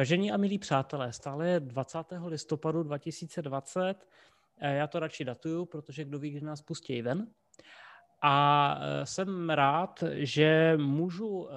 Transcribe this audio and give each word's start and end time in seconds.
Vážení 0.00 0.32
a 0.32 0.36
milí 0.36 0.58
přátelé, 0.58 1.12
stále 1.12 1.48
je 1.48 1.60
20. 1.60 1.98
listopadu 2.26 2.82
2020. 2.82 3.94
Eh, 4.58 4.74
já 4.74 4.86
to 4.86 4.98
radši 5.00 5.24
datuju, 5.24 5.64
protože 5.64 6.04
kdo 6.04 6.18
ví, 6.18 6.30
kdy 6.30 6.46
nás 6.46 6.62
pustí 6.62 7.02
ven. 7.02 7.26
A 8.22 8.76
eh, 8.80 9.06
jsem 9.06 9.50
rád, 9.50 10.04
že 10.12 10.76
můžu 10.76 11.48
eh, 11.50 11.54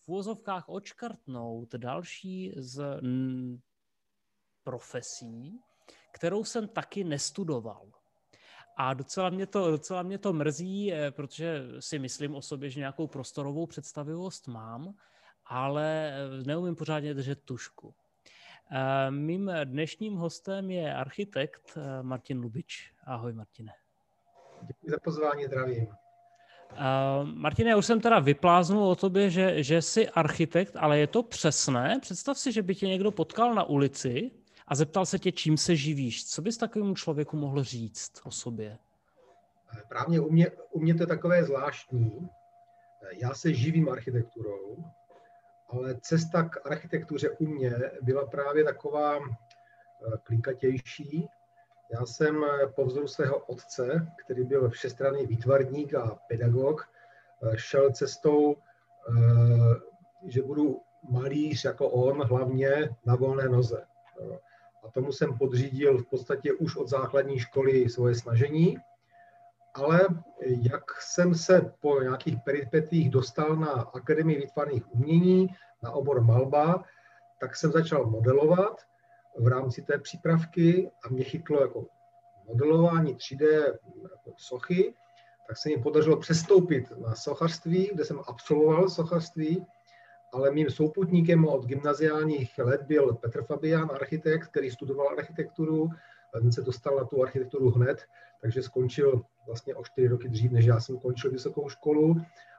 v 0.00 0.08
úvozovkách 0.08 0.68
očkrtnout 0.68 1.74
další 1.74 2.52
z 2.56 3.00
profesí, 4.64 5.60
kterou 6.12 6.44
jsem 6.44 6.68
taky 6.68 7.04
nestudoval. 7.04 7.90
A 8.76 8.94
docela 8.94 9.30
mě, 9.30 9.46
to, 9.46 9.70
docela 9.70 10.02
mě 10.02 10.18
to 10.18 10.32
mrzí, 10.32 10.92
protože 11.10 11.64
si 11.80 11.98
myslím 11.98 12.34
o 12.34 12.42
sobě, 12.42 12.70
že 12.70 12.80
nějakou 12.80 13.06
prostorovou 13.06 13.66
představivost 13.66 14.48
mám, 14.48 14.94
ale 15.46 16.12
eh, 16.12 16.44
neumím 16.46 16.76
pořádně 16.76 17.14
držet 17.14 17.42
tušku. 17.44 17.94
Eh, 18.72 19.10
mým 19.10 19.52
dnešním 19.64 20.14
hostem 20.14 20.70
je 20.70 20.94
architekt 20.94 21.72
eh, 21.76 22.02
Martin 22.02 22.40
Lubič. 22.40 22.92
Ahoj, 23.04 23.32
Martine. 23.32 23.72
Děkuji 24.62 24.90
za 24.90 24.96
pozvání, 25.04 25.44
zdravím. 25.44 25.86
Uh, 26.72 27.28
Martine, 27.28 27.70
já 27.70 27.76
už 27.76 27.86
jsem 27.86 28.00
teda 28.00 28.18
vypláznul 28.18 28.88
o 28.88 28.96
tobě, 28.96 29.30
že, 29.30 29.62
že 29.62 29.82
jsi 29.82 30.08
architekt, 30.08 30.76
ale 30.76 30.98
je 30.98 31.06
to 31.06 31.22
přesné? 31.22 31.98
Představ 32.02 32.38
si, 32.38 32.52
že 32.52 32.62
by 32.62 32.74
tě 32.74 32.86
někdo 32.86 33.10
potkal 33.10 33.54
na 33.54 33.64
ulici 33.64 34.30
a 34.66 34.74
zeptal 34.74 35.06
se 35.06 35.18
tě, 35.18 35.32
čím 35.32 35.56
se 35.56 35.76
živíš. 35.76 36.26
Co 36.26 36.42
bys 36.42 36.56
takovému 36.56 36.94
člověku 36.94 37.36
mohl 37.36 37.64
říct 37.64 38.12
o 38.24 38.30
sobě? 38.30 38.78
Právě 39.88 40.20
u 40.20 40.30
mě, 40.30 40.50
u 40.70 40.80
mě 40.80 40.94
to 40.94 41.02
je 41.02 41.06
takové 41.06 41.44
zvláštní. 41.44 42.28
Já 43.12 43.34
se 43.34 43.54
živím 43.54 43.88
architekturou, 43.88 44.84
ale 45.68 45.96
cesta 46.00 46.42
k 46.42 46.66
architektuře 46.66 47.30
u 47.30 47.46
mě 47.46 47.74
byla 48.02 48.26
právě 48.26 48.64
taková 48.64 49.16
eh, 49.16 49.22
klikatější. 50.22 51.28
Já 51.92 52.06
jsem 52.06 52.44
eh, 52.44 52.66
po 52.66 52.84
vzoru 52.84 53.08
svého 53.08 53.38
otce, 53.38 54.12
který 54.24 54.44
byl 54.44 54.70
všestranný 54.70 55.26
výtvarník 55.26 55.94
a 55.94 56.18
pedagog, 56.28 56.88
eh, 57.42 57.58
šel 57.58 57.92
cestou, 57.92 58.56
že 60.26 60.42
budu 60.42 60.80
malíř 61.08 61.64
jako 61.64 61.88
on, 61.88 62.22
hlavně 62.22 62.96
na 63.04 63.14
volné 63.14 63.48
noze. 63.48 63.86
A 64.84 64.90
tomu 64.90 65.12
jsem 65.12 65.38
podřídil 65.38 65.98
v 65.98 66.06
podstatě 66.06 66.52
už 66.52 66.76
od 66.76 66.88
základní 66.88 67.38
školy 67.38 67.88
svoje 67.88 68.14
snažení 68.14 68.78
ale 69.76 70.08
jak 70.42 70.84
jsem 71.00 71.34
se 71.34 71.72
po 71.80 72.00
nějakých 72.00 72.36
peripetích 72.44 73.10
dostal 73.10 73.56
na 73.56 73.72
Akademii 73.72 74.38
výtvarných 74.38 74.94
umění, 74.94 75.48
na 75.82 75.90
obor 75.90 76.20
malba, 76.24 76.84
tak 77.40 77.56
jsem 77.56 77.72
začal 77.72 78.06
modelovat 78.06 78.80
v 79.38 79.46
rámci 79.46 79.82
té 79.82 79.98
přípravky 79.98 80.90
a 81.04 81.08
mě 81.08 81.24
chytlo 81.24 81.60
jako 81.60 81.86
modelování 82.48 83.14
3D 83.14 83.44
jako 84.02 84.32
sochy, 84.36 84.94
tak 85.48 85.56
se 85.56 85.68
mi 85.68 85.76
podařilo 85.82 86.16
přestoupit 86.16 86.92
na 86.98 87.14
sochařství, 87.14 87.90
kde 87.94 88.04
jsem 88.04 88.20
absolvoval 88.26 88.88
sochařství, 88.88 89.66
ale 90.32 90.50
mým 90.50 90.70
souputníkem 90.70 91.48
od 91.48 91.66
gymnaziálních 91.66 92.58
let 92.58 92.82
byl 92.82 93.14
Petr 93.14 93.42
Fabián, 93.42 93.90
architekt, 93.94 94.46
který 94.46 94.70
studoval 94.70 95.08
architekturu, 95.08 95.90
ten 96.32 96.52
se 96.52 96.62
dostal 96.62 96.96
na 96.96 97.04
tu 97.04 97.22
architekturu 97.22 97.70
hned, 97.70 98.02
takže 98.40 98.62
skončil 98.62 99.22
vlastně 99.46 99.74
o 99.74 99.84
čtyři 99.84 100.08
roky 100.08 100.28
dřív, 100.28 100.52
než 100.52 100.64
já 100.64 100.80
jsem 100.80 100.98
končil 100.98 101.30
vysokou 101.30 101.68
školu. 101.68 102.16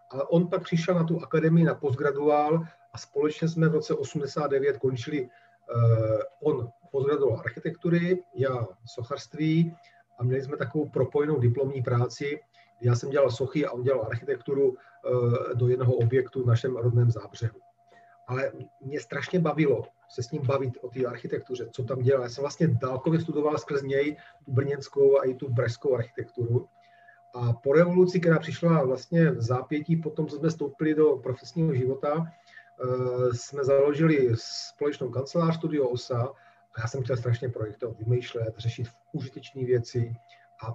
Ale 0.09 0.23
on 0.23 0.47
pak 0.47 0.63
přišel 0.63 0.95
na 0.95 1.03
tu 1.03 1.23
akademii 1.23 1.65
na 1.65 1.75
postgraduál 1.75 2.63
a 2.93 2.97
společně 2.97 3.47
jsme 3.47 3.69
v 3.69 3.73
roce 3.73 3.93
89 3.93 4.77
končili, 4.77 5.21
uh, 5.21 6.19
on 6.43 6.69
postgraduál 6.91 7.39
architektury, 7.39 8.23
já 8.35 8.67
sochařství 8.85 9.75
a 10.19 10.23
měli 10.23 10.41
jsme 10.43 10.57
takovou 10.57 10.89
propojenou 10.89 11.39
diplomní 11.39 11.83
práci, 11.83 12.39
já 12.81 12.95
jsem 12.95 13.09
dělal 13.09 13.31
sochy 13.31 13.65
a 13.65 13.71
on 13.71 13.83
dělal 13.83 14.05
architekturu 14.05 14.69
uh, 14.69 14.77
do 15.53 15.67
jednoho 15.67 15.93
objektu 15.93 16.43
v 16.43 16.47
našem 16.47 16.75
rodném 16.75 17.11
zábřehu. 17.11 17.59
Ale 18.27 18.51
mě 18.81 18.99
strašně 18.99 19.39
bavilo 19.39 19.83
se 20.09 20.23
s 20.23 20.31
ním 20.31 20.41
bavit 20.45 20.73
o 20.81 20.89
té 20.89 21.05
architektuře, 21.05 21.67
co 21.71 21.83
tam 21.83 22.01
dělá. 22.01 22.23
Já 22.23 22.29
jsem 22.29 22.41
vlastně 22.41 22.67
dálkově 22.67 23.19
studoval 23.19 23.57
skrz 23.57 23.81
něj 23.81 24.17
tu 24.45 24.51
brněnskou 24.51 25.19
a 25.19 25.23
i 25.23 25.33
tu 25.33 25.49
brešskou 25.49 25.95
architekturu. 25.95 26.67
A 27.33 27.53
po 27.53 27.73
revoluci, 27.73 28.19
která 28.19 28.39
přišla 28.39 28.85
vlastně 28.85 29.31
v 29.31 29.41
zápětí, 29.41 29.95
potom, 29.95 30.29
jsme 30.29 30.51
stoupili 30.51 30.93
do 30.93 31.15
profesního 31.15 31.73
života, 31.73 32.25
eh, 32.25 33.33
jsme 33.33 33.63
založili 33.63 34.29
společnou 34.35 35.09
kancelář 35.09 35.55
Studio 35.55 35.87
OSA 35.87 36.33
a 36.75 36.81
já 36.81 36.87
jsem 36.87 37.03
chtěl 37.03 37.17
strašně 37.17 37.49
projektovat, 37.49 37.97
vymýšlet, 37.97 38.53
řešit 38.57 38.87
užitečné 39.11 39.65
věci 39.65 40.15
a 40.65 40.73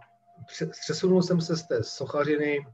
přesunul 0.84 1.22
jsem 1.22 1.40
se 1.40 1.56
z 1.56 1.62
té 1.62 1.82
sochařiny, 1.82 2.66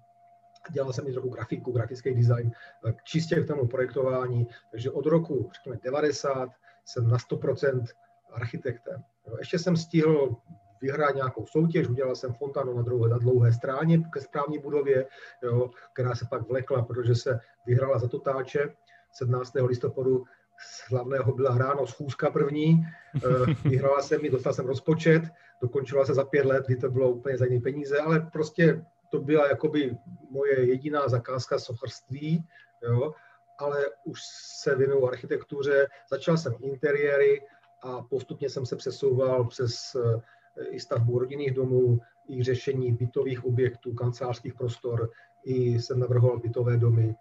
dělal 0.71 0.93
jsem 0.93 1.09
i 1.09 1.13
trochu 1.13 1.29
grafiku, 1.29 1.73
grafický 1.73 2.15
design, 2.15 2.51
eh, 2.89 2.95
čistě 3.05 3.41
k 3.41 3.47
tomu 3.47 3.67
projektování, 3.67 4.47
takže 4.71 4.91
od 4.91 5.07
roku, 5.07 5.51
řekněme, 5.55 5.79
90 5.83 6.49
jsem 6.85 7.09
na 7.09 7.19
100% 7.19 7.85
architektem. 8.33 9.05
Ještě 9.39 9.59
jsem 9.59 9.77
stihl 9.77 10.37
vyhrát 10.81 11.15
nějakou 11.15 11.47
soutěž, 11.47 11.89
udělal 11.89 12.17
jsem 12.17 12.35
fontánu 12.35 12.77
na, 12.77 12.83
dlouhé, 12.83 13.09
na 13.11 13.19
dlouhé 13.19 13.53
stráně 13.53 13.99
ke 14.13 14.21
správní 14.21 14.59
budově, 14.59 15.07
jo, 15.43 15.71
která 15.93 16.15
se 16.15 16.27
pak 16.31 16.49
vlekla, 16.49 16.83
protože 16.83 17.15
se 17.15 17.41
vyhrála 17.67 17.99
za 17.99 18.09
totáče 18.09 18.75
17. 19.13 19.53
listopadu 19.67 20.25
z 20.61 20.91
hlavného 20.91 21.33
byla 21.35 21.59
ráno 21.59 21.87
schůzka 21.87 22.31
první, 22.31 22.87
eh, 23.17 23.55
vyhrála 23.69 24.03
jsem 24.03 24.23
mi, 24.23 24.31
dostal 24.31 24.53
jsem 24.53 24.67
rozpočet, 24.67 25.23
dokončila 25.63 26.05
se 26.05 26.15
za 26.15 26.25
pět 26.25 26.47
let, 26.47 26.67
kdy 26.67 26.77
to 26.77 26.91
bylo 26.91 27.11
úplně 27.11 27.39
za 27.39 27.45
jiné 27.45 27.61
peníze, 27.61 27.99
ale 27.99 28.21
prostě 28.33 28.85
to 29.09 29.21
byla 29.21 29.49
jakoby 29.49 29.97
moje 30.31 30.67
jediná 30.67 31.09
zakázka 31.09 31.59
sochařství, 31.59 32.45
jo, 32.83 33.15
ale 33.59 33.85
už 34.05 34.21
se 34.61 34.75
věnuju 34.75 35.07
architektuře, 35.07 35.87
začal 36.11 36.37
jsem 36.37 36.55
interiéry 36.61 37.47
a 37.83 38.03
postupně 38.03 38.51
jsem 38.51 38.67
se 38.67 38.77
přesouval 38.77 39.45
přes 39.45 39.95
eh, 39.95 40.65
i 40.65 40.81
stavbu 40.81 41.19
rodinných 41.19 41.55
domů, 41.55 42.01
i 42.29 42.43
řešení 42.43 42.93
bytových 42.93 43.45
objektů, 43.45 43.95
kancelářských 43.95 44.55
prostor, 44.55 45.11
i 45.45 45.81
jsem 45.81 46.01
navrhoval 46.01 46.39
bytové 46.39 46.77
domy. 46.77 47.15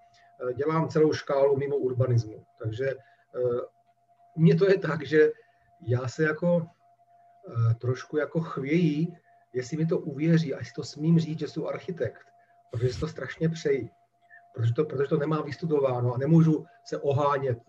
Eh, 0.49 0.53
dělám 0.53 0.89
celou 0.89 1.13
škálu 1.13 1.57
mimo 1.57 1.77
urbanismu, 1.77 2.45
takže 2.63 2.89
eh, 2.89 3.61
u 4.35 4.41
mě 4.41 4.55
to 4.55 4.69
je 4.69 4.77
tak, 4.77 5.05
že 5.05 5.31
já 5.81 6.07
se 6.07 6.23
jako 6.23 6.67
eh, 7.47 7.73
trošku 7.73 8.17
jako 8.17 8.39
chvějí, 8.39 9.17
jestli 9.57 9.78
mi 9.78 9.85
to 9.85 9.97
uvěří 9.97 10.53
a 10.53 10.57
jestli 10.57 10.73
to 10.73 10.84
smím 10.84 11.19
říct, 11.19 11.40
že 11.40 11.47
jsem 11.47 11.66
architekt, 11.66 12.28
protože 12.72 12.94
si 12.94 13.00
to 13.00 13.07
strašně 13.07 13.50
přeji, 13.50 13.90
protože 14.56 14.73
to, 14.73 14.85
protože 14.85 15.09
to 15.09 15.18
nemám 15.18 15.44
vystudováno 15.44 16.13
a 16.13 16.18
nemůžu 16.18 16.66
se 16.85 16.97
ohánět, 16.97 17.59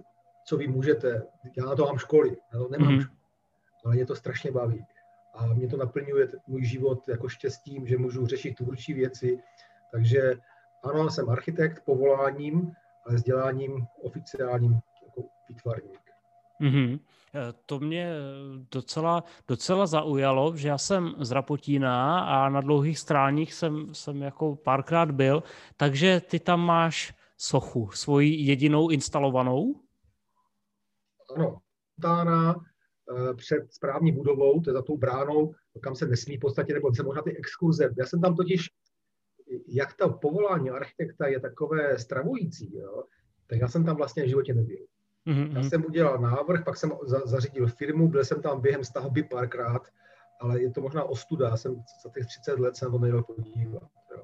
co 0.44 0.56
vy 0.56 0.68
můžete. 0.68 1.22
Já 1.56 1.64
na 1.64 1.76
to 1.76 1.84
mám 1.84 1.98
školy, 1.98 2.36
já 2.52 2.58
to 2.58 2.68
nemám, 2.68 2.98
mm-hmm. 2.98 3.10
ale 3.84 3.94
mě 3.94 4.06
to 4.06 4.16
strašně 4.16 4.52
baví 4.52 4.86
a 5.34 5.46
mě 5.46 5.68
to 5.68 5.76
naplňuje 5.76 6.28
můj 6.46 6.64
život 6.64 7.08
jako 7.08 7.28
štěstím, 7.28 7.86
že 7.86 7.98
můžu 7.98 8.26
řešit 8.26 8.54
tvůrčí 8.54 8.94
věci. 8.94 9.38
Takže 9.92 10.34
ano, 10.82 11.10
jsem 11.10 11.30
architekt 11.30 11.84
povoláním, 11.84 12.72
ale 13.06 13.16
vzděláním 13.16 13.86
oficiálním 14.02 14.80
jako 15.04 15.28
výtvarník. 15.48 16.07
Mm-hmm. 16.60 17.00
To 17.66 17.80
mě 17.80 18.12
docela, 18.70 19.24
docela 19.48 19.86
zaujalo, 19.86 20.56
že 20.56 20.68
já 20.68 20.78
jsem 20.78 21.14
z 21.18 21.30
Rapotína 21.30 22.20
a 22.20 22.48
na 22.48 22.60
dlouhých 22.60 22.98
stráních 22.98 23.54
jsem, 23.54 23.94
jsem 23.94 24.22
jako 24.22 24.56
párkrát 24.56 25.10
byl, 25.10 25.42
takže 25.76 26.20
ty 26.20 26.40
tam 26.40 26.60
máš 26.60 27.14
sochu, 27.36 27.90
svoji 27.90 28.34
jedinou 28.34 28.90
instalovanou? 28.90 29.74
Ano, 31.36 31.58
Tána, 32.02 32.54
Eh, 33.16 33.34
před 33.34 33.72
správní 33.72 34.12
budovou, 34.12 34.60
to 34.60 34.70
je 34.70 34.74
za 34.74 34.82
tou 34.82 34.96
bránou, 34.96 35.54
kam 35.80 35.94
se 35.94 36.06
nesmí 36.06 36.36
v 36.36 36.40
podstatě, 36.40 36.74
nebo 36.74 36.94
se 36.94 37.02
možná 37.02 37.22
ty 37.22 37.36
exkurze. 37.36 37.90
Já 37.98 38.06
jsem 38.06 38.20
tam 38.20 38.36
totiž, 38.36 38.66
jak 39.66 39.94
to 39.94 40.12
povolání 40.12 40.70
architekta 40.70 41.26
je 41.26 41.40
takové 41.40 41.98
stravující, 41.98 42.76
jo, 42.76 43.04
tak 43.46 43.58
já 43.58 43.68
jsem 43.68 43.84
tam 43.84 43.96
vlastně 43.96 44.24
v 44.24 44.28
životě 44.28 44.54
nebyl. 44.54 44.86
Mm-hmm. 45.26 45.56
Já 45.56 45.62
jsem 45.62 45.84
udělal 45.84 46.18
návrh, 46.18 46.64
pak 46.64 46.76
jsem 46.76 46.92
za, 47.02 47.20
zařídil 47.24 47.66
firmu, 47.66 48.08
byl 48.08 48.24
jsem 48.24 48.42
tam 48.42 48.60
během 48.60 48.84
stavby 48.84 49.22
párkrát, 49.22 49.82
ale 50.40 50.62
je 50.62 50.70
to 50.70 50.80
možná 50.80 51.04
ostuda, 51.04 51.48
já 51.48 51.56
jsem 51.56 51.82
za 52.04 52.10
těch 52.10 52.26
30 52.26 52.58
let 52.58 52.76
jsem 52.76 52.92
to 52.92 52.98
nejel 52.98 53.22
podívat. 53.22 53.82
Jo. 54.16 54.22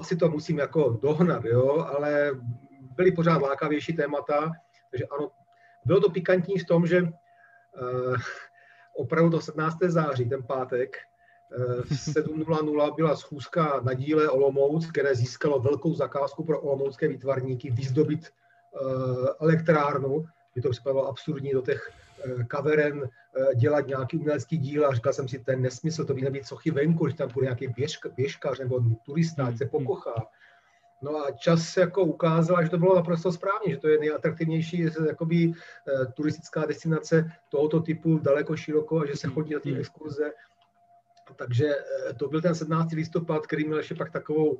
Asi 0.00 0.16
to 0.16 0.30
musím 0.30 0.58
jako 0.58 0.98
dohnat, 1.02 1.44
jo, 1.44 1.86
ale 1.96 2.30
byly 2.96 3.12
pořád 3.12 3.42
lákavější 3.42 3.92
témata, 3.92 4.52
takže 4.90 5.04
ano, 5.04 5.30
bylo 5.84 6.00
to 6.00 6.10
pikantní 6.10 6.58
v 6.58 6.66
tom, 6.66 6.86
že 6.86 7.08
Eh, 7.76 8.16
opravdu 8.96 9.30
do 9.30 9.40
17. 9.40 9.90
září, 9.90 10.28
ten 10.28 10.42
pátek, 10.42 10.96
eh, 11.52 11.82
v 11.82 11.92
7.00 11.92 12.94
byla 12.94 13.16
schůzka 13.16 13.80
na 13.84 13.94
díle 13.94 14.28
Olomouc, 14.28 14.86
které 14.86 15.14
získalo 15.14 15.60
velkou 15.60 15.94
zakázku 15.94 16.44
pro 16.44 16.60
olomoucké 16.60 17.08
výtvarníky 17.08 17.70
vyzdobit 17.70 18.30
elektrárnu 19.40 20.26
mi 20.56 20.62
to 20.62 20.70
připadalo 20.70 21.08
absurdní 21.08 21.52
do 21.52 21.62
těch 21.62 21.90
eh, 22.24 22.44
kaveren 22.44 23.02
eh, 23.04 23.54
dělat 23.54 23.86
nějaký 23.86 24.16
umělecký 24.16 24.58
díl 24.58 24.86
a 24.86 24.94
říkal 24.94 25.12
jsem 25.12 25.28
si, 25.28 25.38
ten 25.38 25.62
nesmysl, 25.62 26.04
to 26.04 26.14
by 26.14 26.22
nebýt 26.22 26.46
sochy 26.46 26.70
venku, 26.70 27.08
že 27.08 27.14
tam 27.14 27.28
bude 27.34 27.46
nějaký 27.46 27.68
běžka, 27.68 28.08
běžkař 28.08 28.58
nebo 28.58 28.80
turista, 29.06 29.46
ať 29.46 29.58
se 29.58 29.64
hmm, 29.64 29.70
hmm. 29.72 29.86
pokochá. 29.86 30.26
No 31.02 31.16
a 31.16 31.30
čas 31.30 31.76
jako 31.76 32.02
ukázal, 32.02 32.62
že 32.62 32.70
to 32.70 32.78
bylo 32.78 32.96
naprosto 32.96 33.32
správně, 33.32 33.74
že 33.74 33.76
to 33.76 33.88
je 33.88 33.98
nejatraktivnější 33.98 34.86
jakoby, 35.06 35.52
turistická 36.14 36.66
destinace 36.66 37.32
tohoto 37.48 37.80
typu 37.80 38.18
daleko 38.18 38.56
široko 38.56 39.00
a 39.00 39.06
že 39.06 39.16
se 39.16 39.28
chodí 39.28 39.54
na 39.54 39.60
ty 39.60 39.76
exkurze. 39.76 40.32
Takže 41.36 41.74
to 42.18 42.28
byl 42.28 42.40
ten 42.40 42.54
17. 42.54 42.92
listopad, 42.92 43.46
který 43.46 43.64
měl 43.64 43.78
ještě 43.78 43.94
pak 43.94 44.12
takovou 44.12 44.58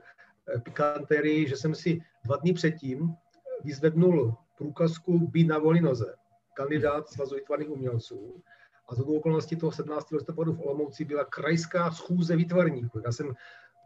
pikanterii, 0.62 1.49
že 1.49 1.56
jsem 1.56 1.75
si 1.75 2.00
dva 2.25 2.37
dny 2.37 2.53
předtím 2.53 3.17
vyzvednul 3.64 4.37
průkazku 4.59 5.19
být 5.19 5.47
na 5.47 5.59
volné 5.59 5.81
noze, 5.81 6.14
kandidát 6.55 7.09
Svazu 7.09 7.35
výtvarných 7.35 7.70
umělců. 7.70 8.43
A 8.88 8.94
z 8.94 9.00
okolností 9.00 9.56
toho 9.56 9.73
17. 9.73 10.11
listopadu 10.11 10.53
v 10.53 10.61
Olomouci 10.61 11.05
byla 11.05 11.25
krajská 11.25 11.91
schůze 11.91 12.37
výtvarníků. 12.37 13.00
Já 13.05 13.12
jsem 13.12 13.35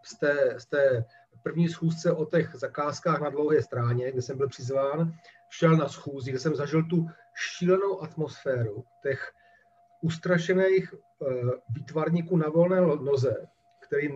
z 0.03 0.19
té, 0.19 0.55
z 0.59 0.67
té 0.67 1.05
první 1.43 1.69
schůzce 1.69 2.13
o 2.13 2.25
těch 2.25 2.55
zakázkách 2.55 3.21
na 3.21 3.31
dlouhé 3.31 3.63
stráně, 3.63 4.13
kde 4.13 4.23
jsem 4.23 4.39
byl 4.39 4.49
přizván, 4.49 5.13
šel 5.49 5.77
na 5.77 5.89
schůzi, 5.89 6.31
kde 6.31 6.39
jsem 6.39 6.55
zažil 6.55 6.85
tu 6.85 7.07
šílenou 7.35 8.03
atmosféru 8.03 8.85
těch 9.03 9.33
ustrašených 10.03 10.95
uh, 10.95 11.51
výtvarníků 11.69 12.37
na 12.37 12.49
volné 12.49 12.81
noze, 12.81 13.47
který 13.87 14.09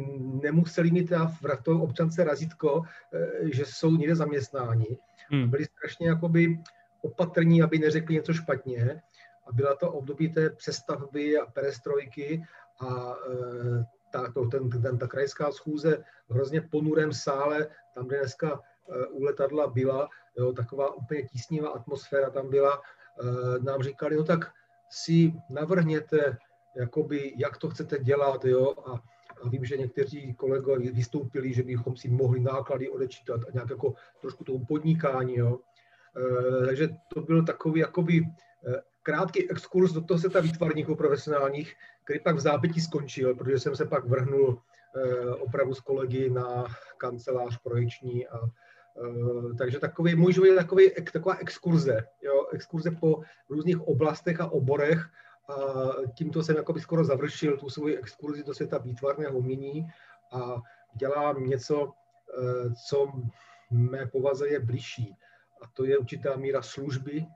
nemuseli 0.42 0.90
mít 0.90 1.10
v 1.10 1.62
to 1.62 1.80
občance 1.80 2.24
razítko, 2.24 2.82
eh, 3.12 3.52
že 3.52 3.64
jsou 3.66 3.90
někde 3.90 4.16
zaměstnáni. 4.16 4.98
Hmm. 5.30 5.50
Byli 5.50 5.64
strašně 5.64 6.08
jakoby 6.08 6.58
opatrní, 7.02 7.62
aby 7.62 7.78
neřekli 7.78 8.14
něco 8.14 8.32
špatně. 8.32 9.02
A 9.46 9.52
byla 9.52 9.74
to 9.76 9.92
období 9.92 10.28
té 10.28 10.50
přestavby 10.50 11.38
a 11.38 11.46
perestrojky 11.46 12.42
a 12.80 13.14
eh, 13.30 13.84
ta, 14.12 14.32
to, 14.32 14.46
ten, 14.46 14.70
ten, 14.70 14.98
ta 14.98 15.06
krajská 15.06 15.52
schůze 15.52 16.04
v 16.28 16.34
hrozně 16.34 16.60
ponurém 16.60 17.12
sále, 17.12 17.66
tam, 17.94 18.06
kde 18.06 18.18
dneska 18.18 18.60
eh, 18.60 19.06
u 19.06 19.22
letadla 19.22 19.66
byla, 19.66 20.08
jo, 20.38 20.52
taková 20.52 20.94
úplně 20.94 21.22
tísnivá 21.22 21.68
atmosféra 21.68 22.30
tam 22.30 22.50
byla, 22.50 22.82
nám 23.60 23.82
říkali, 23.82 24.16
no 24.16 24.24
tak 24.24 24.52
si 24.90 25.32
navrhněte, 25.50 26.38
jakoby, 26.76 27.34
jak 27.36 27.56
to 27.56 27.70
chcete 27.70 27.98
dělat, 27.98 28.44
jo, 28.44 28.74
a 28.86 29.02
vím, 29.44 29.64
že 29.64 29.76
někteří 29.76 30.34
kolegové 30.34 30.78
vystoupili, 30.78 31.52
že 31.52 31.62
bychom 31.62 31.96
si 31.96 32.08
mohli 32.08 32.40
náklady 32.40 32.88
odečítat 32.88 33.40
a 33.48 33.52
nějak 33.52 33.70
jako 33.70 33.94
trošku 34.20 34.44
tomu 34.44 34.64
podnikání. 34.64 35.36
Jo. 35.36 35.58
E, 36.62 36.66
takže 36.66 36.88
to 37.14 37.20
byl 37.20 37.44
takový 37.44 37.80
jakoby 37.80 38.16
e, 38.16 38.24
krátký 39.02 39.50
exkurs 39.50 39.92
do 39.92 40.00
toho 40.00 40.18
světa 40.18 40.40
výtvarníků 40.40 40.96
profesionálních, 40.96 41.74
který 42.04 42.20
pak 42.20 42.36
v 42.36 42.40
zápětí 42.40 42.80
skončil, 42.80 43.34
protože 43.34 43.58
jsem 43.58 43.76
se 43.76 43.86
pak 43.86 44.04
vrhnul 44.04 44.58
e, 44.96 45.28
opravdu 45.28 45.74
s 45.74 45.80
kolegy 45.80 46.30
na 46.30 46.66
kancelář 46.98 47.58
projekční 47.62 48.28
a 48.28 48.38
takže 49.58 49.78
takový, 49.78 50.14
můj 50.14 50.32
život 50.32 50.46
je 50.46 50.54
takový, 50.54 50.90
taková 51.12 51.36
exkurze, 51.36 52.06
jo, 52.22 52.46
exkurze 52.52 52.90
po 52.90 53.20
různých 53.48 53.80
oblastech 53.80 54.40
a 54.40 54.52
oborech, 54.52 55.10
a 55.50 55.92
tímto 56.14 56.42
jsem 56.42 56.56
jakoby 56.56 56.80
skoro 56.80 57.04
završil 57.04 57.58
tu 57.58 57.68
svoji 57.68 57.98
exkurzi 57.98 58.44
do 58.44 58.54
světa 58.54 58.78
výtvarného 58.78 59.38
umění 59.38 59.86
a 60.32 60.62
dělám 60.94 61.46
něco, 61.46 61.92
eh, 62.38 62.74
co 62.88 63.12
mé 63.70 64.06
povaze 64.06 64.48
je 64.48 64.60
blížší. 64.60 65.16
A 65.62 65.66
to 65.66 65.84
je 65.84 65.98
určitá 65.98 66.36
míra 66.36 66.62
služby, 66.62 67.26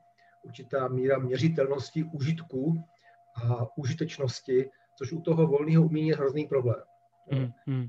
určitá 0.44 0.88
míra 0.88 1.19
měřitelnosti, 1.19 2.05
užitku 2.05 2.84
a 3.44 3.78
užitečnosti, 3.78 4.70
což 4.99 5.12
u 5.12 5.20
toho 5.20 5.46
volného 5.46 5.84
umění 5.84 6.08
je 6.08 6.16
hrozný 6.16 6.46
problém. 6.46 6.82
Mm, 7.32 7.52
mm. 7.66 7.88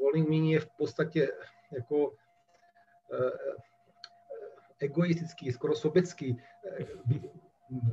Volné 0.00 0.24
umění 0.26 0.52
je 0.52 0.60
v 0.60 0.68
podstatě 0.78 1.28
jako 1.72 2.12
eh, 3.12 3.56
egoistický, 4.78 5.52
skoro 5.52 5.74
sobecký. 5.74 6.42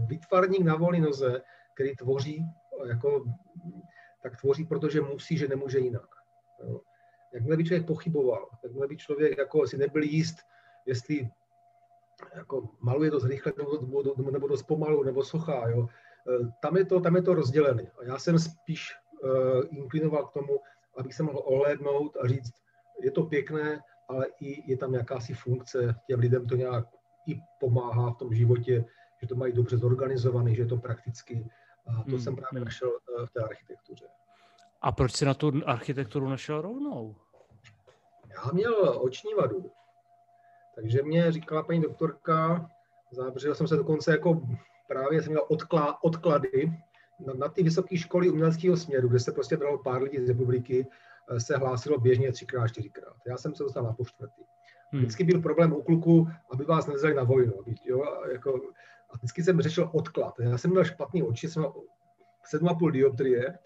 Výtvarník 0.08 0.62
na 0.62 0.75
volné 0.75 1.00
noze, 1.00 1.42
který 1.74 1.96
tvoří, 1.96 2.46
jako, 2.88 3.25
tak 4.24 4.42
tvoří, 4.42 4.66
protože 4.66 5.02
musí, 5.02 5.38
že 5.38 5.48
nemůže 5.48 5.80
jinak. 5.80 6.08
Jo. 6.68 6.81
Jakmile 7.34 7.58
by 7.58 7.64
člověk 7.64 7.88
pochyboval, 7.88 8.50
jakmile 8.64 8.88
by 8.88 8.98
člověk 8.98 9.38
jako 9.38 9.68
si 9.68 9.78
nebyl 9.78 10.04
jíst, 10.04 10.36
jestli 10.86 11.30
jako 12.36 12.70
maluje 12.81 13.12
dost 13.12 13.25
rychle 13.25 13.54
nebo, 13.58 14.04
nebo, 14.18 14.31
nebo 14.31 14.48
dost 14.48 14.64
pomalu, 14.64 15.04
nebo 15.04 15.24
sochá, 15.24 15.70
jo. 15.70 15.88
E, 15.88 16.52
tam 16.62 16.78
je 16.78 16.86
to, 16.86 17.00
tam 17.00 17.16
je 17.16 17.22
to 17.22 17.34
rozdělené. 17.34 17.92
A 17.98 18.04
já 18.04 18.20
jsem 18.20 18.40
spíš 18.40 18.96
uh, 19.24 19.62
inklinoval 19.70 20.25
k 20.25 20.34
tomu, 20.34 20.60
abych 20.98 21.14
se 21.14 21.24
mohl 21.24 21.42
ohlédnout 21.46 22.18
a 22.18 22.28
říct, 22.28 22.54
je 23.02 23.12
to 23.12 23.24
pěkné, 23.24 23.81
ale 24.10 24.28
i 24.40 24.72
je 24.72 24.78
tam 24.78 24.94
jakási 24.94 25.34
funkce, 25.34 25.96
těm 26.08 26.20
lidem 26.20 26.48
to 26.48 26.56
nějak 26.56 26.86
i 27.28 27.40
pomáhá 27.60 28.12
v 28.12 28.18
tom 28.18 28.34
životě, 28.34 28.86
že 29.24 29.28
to 29.28 29.36
mají 29.36 29.54
dobře 29.54 29.78
zorganizovaný, 29.78 30.56
že 30.56 30.62
je 30.62 30.66
to 30.66 30.78
prakticky. 30.78 31.50
A 31.88 32.04
to 32.04 32.12
hmm. 32.12 32.20
jsem 32.20 32.36
právě 32.36 32.60
hmm. 32.60 32.66
našel 32.66 32.90
eh, 32.90 33.25
v 33.25 33.30
té 33.30 33.40
architektuře. 33.40 34.06
A 34.81 34.92
proč 34.92 35.12
si 35.12 35.25
na 35.25 35.34
tu 35.34 35.52
architekturu 35.66 36.30
našel 36.30 36.62
rovnou? 36.62 37.16
Já 38.30 38.52
měl 38.54 39.00
oční 39.02 39.34
vadu. 39.34 39.72
Takže 40.75 41.04
mě 41.04 41.31
říkala 41.31 41.64
paní 41.64 41.81
doktorka, 41.81 42.70
zavřel 43.12 43.56
jsem 43.56 43.68
se 43.68 43.75
dokonce 43.75 44.12
jako 44.12 44.42
právě 44.88 45.22
jsem 45.22 45.31
měl 45.31 45.46
odklá, 45.48 46.04
odklady 46.04 46.74
na, 47.20 47.34
na 47.34 47.48
ty 47.48 47.64
vysoké 47.64 47.98
školy 47.98 48.30
uměleckého 48.30 48.78
směru, 48.78 49.08
kde 49.08 49.20
se 49.20 49.31
prostě 49.31 49.58
bralo 49.58 49.78
pár 49.78 50.02
lidí 50.02 50.25
z 50.25 50.30
republiky, 50.30 50.88
eh, 51.30 51.40
se 51.40 51.58
hlásilo 51.58 52.00
běžně 52.00 52.31
třikrát, 52.31 52.68
čtyřikrát. 52.68 53.16
Já 53.28 53.38
jsem 53.38 53.56
se 53.56 53.64
dostal 53.64 53.84
na 53.84 53.94
po 53.94 54.06
čtvrtý. 54.06 54.44
Hmm. 54.92 55.02
Vždycky 55.02 55.24
byl 55.24 55.42
problém 55.42 55.74
u 55.74 55.81
kluku, 55.81 56.28
aby 56.52 56.66
vás 56.66 56.88
nevzali 56.88 57.14
na 57.14 57.24
vojnu. 57.24 57.54
Aby, 57.60 57.75
jo, 57.86 58.04
jako, 58.31 58.62
a 59.13 59.18
vždycky 59.18 59.44
jsem 59.44 59.62
řešil 59.62 59.89
odklad. 59.94 60.39
Já 60.39 60.57
jsem 60.57 60.71
měl 60.71 60.83
špatný 60.83 61.24
oči, 61.24 61.50
jsem 61.50 61.62
měl 61.62 61.74
7,5 62.54 62.92
dioptrie 62.92 63.60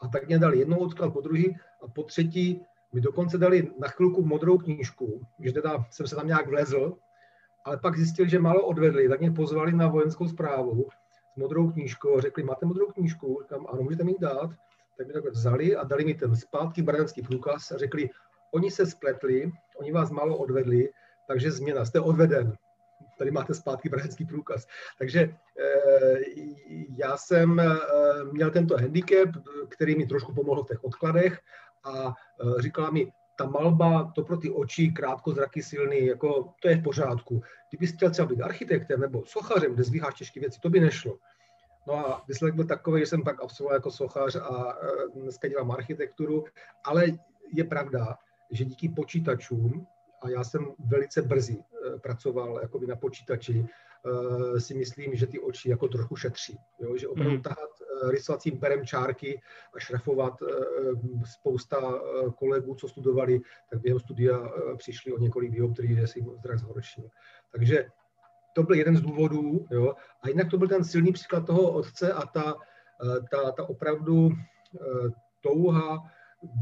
a 0.00 0.08
tak 0.08 0.26
mě 0.26 0.38
dali 0.38 0.58
jednou 0.58 0.76
odklad 0.76 1.12
po 1.12 1.20
druhý 1.20 1.56
a 1.82 1.88
po 1.88 2.02
třetí 2.02 2.62
mi 2.92 3.00
dokonce 3.00 3.38
dali 3.38 3.70
na 3.78 3.88
chvilku 3.88 4.24
modrou 4.24 4.58
knížku, 4.58 5.26
že 5.40 5.52
teda 5.52 5.84
jsem 5.90 6.06
se 6.06 6.16
tam 6.16 6.26
nějak 6.26 6.48
vlezl, 6.48 6.96
ale 7.64 7.76
pak 7.76 7.96
zjistil, 7.96 8.28
že 8.28 8.38
málo 8.38 8.66
odvedli, 8.66 9.08
tak 9.08 9.20
mě 9.20 9.30
pozvali 9.30 9.72
na 9.72 9.88
vojenskou 9.88 10.28
zprávu 10.28 10.88
s 11.34 11.36
modrou 11.36 11.70
knížkou 11.70 12.20
řekli, 12.20 12.42
máte 12.42 12.66
modrou 12.66 12.86
knížku? 12.86 13.38
Říkám, 13.42 13.66
ano, 13.68 13.82
můžete 13.82 14.04
mi 14.04 14.14
dát. 14.20 14.50
Tak 14.98 15.06
mi 15.06 15.12
takhle 15.12 15.30
vzali 15.30 15.76
a 15.76 15.84
dali 15.84 16.04
mi 16.04 16.14
ten 16.14 16.36
zpátky 16.36 16.82
brněnský 16.82 17.22
průkaz 17.22 17.70
a 17.70 17.78
řekli, 17.78 18.10
oni 18.54 18.70
se 18.70 18.86
spletli, 18.86 19.52
oni 19.76 19.92
vás 19.92 20.10
málo 20.10 20.36
odvedli, 20.36 20.90
takže 21.28 21.50
změna, 21.50 21.84
jste 21.84 22.00
odveden 22.00 22.52
tady 23.18 23.30
máte 23.30 23.54
zpátky 23.54 23.88
brněnský 23.88 24.24
průkaz. 24.24 24.66
Takže 24.98 25.20
eh, 25.20 26.18
já 26.96 27.16
jsem 27.16 27.60
eh, 27.60 27.66
měl 28.32 28.50
tento 28.50 28.76
handicap, 28.76 29.28
který 29.68 29.96
mi 29.96 30.06
trošku 30.06 30.34
pomohl 30.34 30.64
v 30.64 30.68
těch 30.68 30.84
odkladech 30.84 31.40
a 31.84 32.14
eh, 32.40 32.62
říkala 32.62 32.90
mi, 32.90 33.12
ta 33.38 33.46
malba, 33.46 34.12
to 34.14 34.22
pro 34.22 34.36
ty 34.36 34.50
oči, 34.50 34.88
krátkozraky 34.88 35.62
silný, 35.62 36.06
jako 36.06 36.54
to 36.62 36.68
je 36.68 36.76
v 36.76 36.82
pořádku. 36.82 37.42
Kdybyste 37.70 37.96
chtěl 37.96 38.10
třeba 38.10 38.28
být 38.28 38.42
architektem 38.42 39.00
nebo 39.00 39.24
sochařem, 39.26 39.74
kde 39.74 39.84
zvíháš 39.84 40.14
těžké 40.14 40.40
věci, 40.40 40.60
to 40.60 40.70
by 40.70 40.80
nešlo. 40.80 41.18
No 41.86 41.94
a 41.94 42.24
výsledek 42.28 42.54
byl 42.54 42.64
takový, 42.64 43.00
že 43.00 43.06
jsem 43.06 43.22
pak 43.22 43.42
absolvoval 43.42 43.76
jako 43.76 43.90
sochař 43.90 44.36
a 44.36 44.78
dneska 45.14 45.48
dělám 45.48 45.70
architekturu, 45.70 46.44
ale 46.84 47.04
je 47.52 47.64
pravda, 47.64 48.18
že 48.50 48.64
díky 48.64 48.88
počítačům 48.88 49.86
a 50.22 50.30
já 50.30 50.44
jsem 50.44 50.74
velice 50.78 51.22
brzy 51.22 51.58
eh, 51.58 51.98
pracoval 51.98 52.58
jakoby 52.62 52.86
na 52.86 52.96
počítači, 52.96 53.66
eh, 53.66 54.60
si 54.60 54.74
myslím, 54.74 55.16
že 55.16 55.26
ty 55.26 55.38
oči 55.38 55.70
jako 55.70 55.88
trochu 55.88 56.16
šetří. 56.16 56.58
Jo? 56.80 56.96
Že 56.96 57.08
opravdu 57.08 57.34
mm. 57.34 57.42
tahat 57.42 57.70
eh, 57.80 58.10
rysovacím 58.10 58.60
perem 58.60 58.86
čárky 58.86 59.40
a 59.74 59.78
šrafovat 59.78 60.34
spousta 61.24 62.00
kolegů, 62.36 62.74
co 62.74 62.88
studovali, 62.88 63.40
tak 63.70 63.80
během 63.80 64.00
studia 64.00 64.50
přišli 64.76 65.12
o 65.12 65.18
několik 65.18 65.50
dioptrií, 65.50 65.96
že 65.96 66.06
si 66.06 66.24
zrak 66.42 66.58
zhoršil. 66.58 67.04
Takže 67.52 67.86
to 68.54 68.62
byl 68.62 68.74
jeden 68.74 68.96
z 68.96 69.00
důvodů. 69.00 69.66
Jo? 69.70 69.94
A 70.22 70.28
jinak 70.28 70.50
to 70.50 70.58
byl 70.58 70.68
ten 70.68 70.84
silný 70.84 71.12
příklad 71.12 71.46
toho 71.46 71.72
otce 71.72 72.12
a 72.12 72.26
ta, 72.26 72.56
ta, 73.30 73.52
ta 73.52 73.68
opravdu 73.68 74.30
touha 75.40 76.10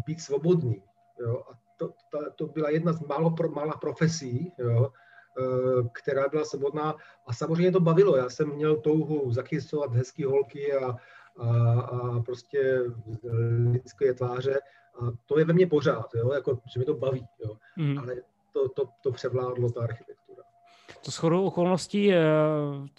být 0.06 0.20
svobodný. 0.20 0.82
Jo? 1.20 1.42
A 1.50 1.65
to, 1.76 1.92
to, 2.10 2.18
to 2.36 2.46
byla 2.46 2.70
jedna 2.70 2.92
z 2.92 3.00
málo 3.00 3.30
pro, 3.30 3.48
mála 3.48 3.72
profesí, 3.72 4.52
jo, 4.58 4.88
e, 4.88 5.88
která 5.92 6.28
byla 6.28 6.44
svobodná 6.44 6.96
a 7.26 7.32
samozřejmě 7.32 7.72
to 7.72 7.80
bavilo. 7.80 8.16
Já 8.16 8.30
jsem 8.30 8.48
měl 8.48 8.76
touhu 8.76 9.32
zachycovat 9.32 9.92
hezký 9.92 10.24
holky 10.24 10.72
a, 10.72 10.96
a, 11.36 11.80
a 11.80 12.20
prostě 12.20 12.80
lidské 13.72 14.14
tváře 14.14 14.60
a 15.00 15.12
to 15.26 15.38
je 15.38 15.44
ve 15.44 15.52
mně 15.52 15.66
pořád, 15.66 16.14
jo, 16.14 16.32
jako, 16.32 16.58
že 16.72 16.80
mi 16.80 16.84
to 16.84 16.94
baví, 16.94 17.26
jo. 17.44 17.56
Mm. 17.76 17.98
ale 17.98 18.14
to, 18.52 18.68
to, 18.68 18.88
to 19.02 19.12
převládlo 19.12 19.70
ta 19.70 19.82
architektura. 19.82 20.25
To 21.04 21.10
shodou 21.10 21.46
okolností, 21.46 22.12
eh, 22.12 22.18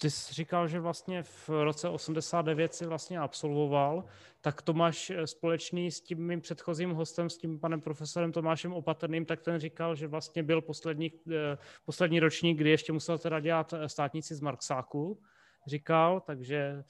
ty 0.00 0.10
jsi 0.10 0.34
říkal, 0.34 0.68
že 0.68 0.80
vlastně 0.80 1.22
v 1.22 1.48
roce 1.48 1.88
89 1.88 2.74
si 2.74 2.86
vlastně 2.86 3.18
absolvoval, 3.18 4.04
tak 4.40 4.62
to 4.62 4.72
máš 4.72 5.10
eh, 5.10 5.26
společný 5.26 5.90
s 5.90 6.00
tím 6.00 6.26
mým 6.26 6.40
předchozím 6.40 6.90
hostem, 6.90 7.30
s 7.30 7.38
tím 7.38 7.60
panem 7.60 7.80
profesorem 7.80 8.32
Tomášem 8.32 8.72
Opatrným, 8.72 9.24
tak 9.24 9.42
ten 9.42 9.60
říkal, 9.60 9.94
že 9.94 10.06
vlastně 10.06 10.42
byl 10.42 10.62
poslední, 10.62 11.12
eh, 11.32 11.58
poslední 11.84 12.20
ročník, 12.20 12.58
kdy 12.58 12.70
ještě 12.70 12.92
musel 12.92 13.18
teda 13.18 13.40
dělat 13.40 13.74
státnici 13.86 14.34
z 14.34 14.40
Marksáku, 14.40 15.20
říkal, 15.66 16.20
takže 16.20 16.84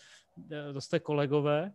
to 0.73 0.81
jste 0.81 1.01
kolegové. 1.01 1.73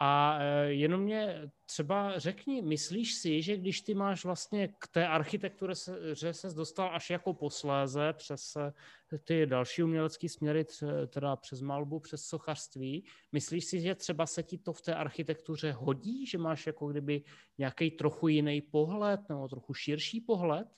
A 0.00 0.38
e, 0.40 0.72
jenom 0.72 1.00
mě 1.00 1.50
třeba 1.66 2.18
řekni, 2.18 2.62
myslíš 2.62 3.14
si, 3.14 3.42
že 3.42 3.56
když 3.56 3.80
ty 3.80 3.94
máš 3.94 4.24
vlastně 4.24 4.68
k 4.68 4.88
té 4.88 5.08
architektuře, 5.08 5.74
že 6.14 6.32
ses 6.32 6.54
dostal 6.54 6.90
až 6.94 7.10
jako 7.10 7.34
posléze 7.34 8.12
přes 8.12 8.56
e, 8.56 8.72
ty 9.18 9.46
další 9.46 9.82
umělecké 9.82 10.28
směry, 10.28 10.64
teda 11.08 11.36
přes 11.36 11.60
malbu, 11.60 12.00
přes 12.00 12.24
sochařství, 12.24 13.04
myslíš 13.32 13.64
si, 13.64 13.80
že 13.80 13.94
třeba 13.94 14.26
se 14.26 14.42
ti 14.42 14.58
to 14.58 14.72
v 14.72 14.82
té 14.82 14.94
architektuře 14.94 15.72
hodí, 15.72 16.26
že 16.26 16.38
máš 16.38 16.66
jako 16.66 16.88
kdyby 16.88 17.22
nějaký 17.58 17.90
trochu 17.90 18.28
jiný 18.28 18.60
pohled 18.60 19.20
nebo 19.28 19.48
trochu 19.48 19.74
širší 19.74 20.20
pohled? 20.20 20.68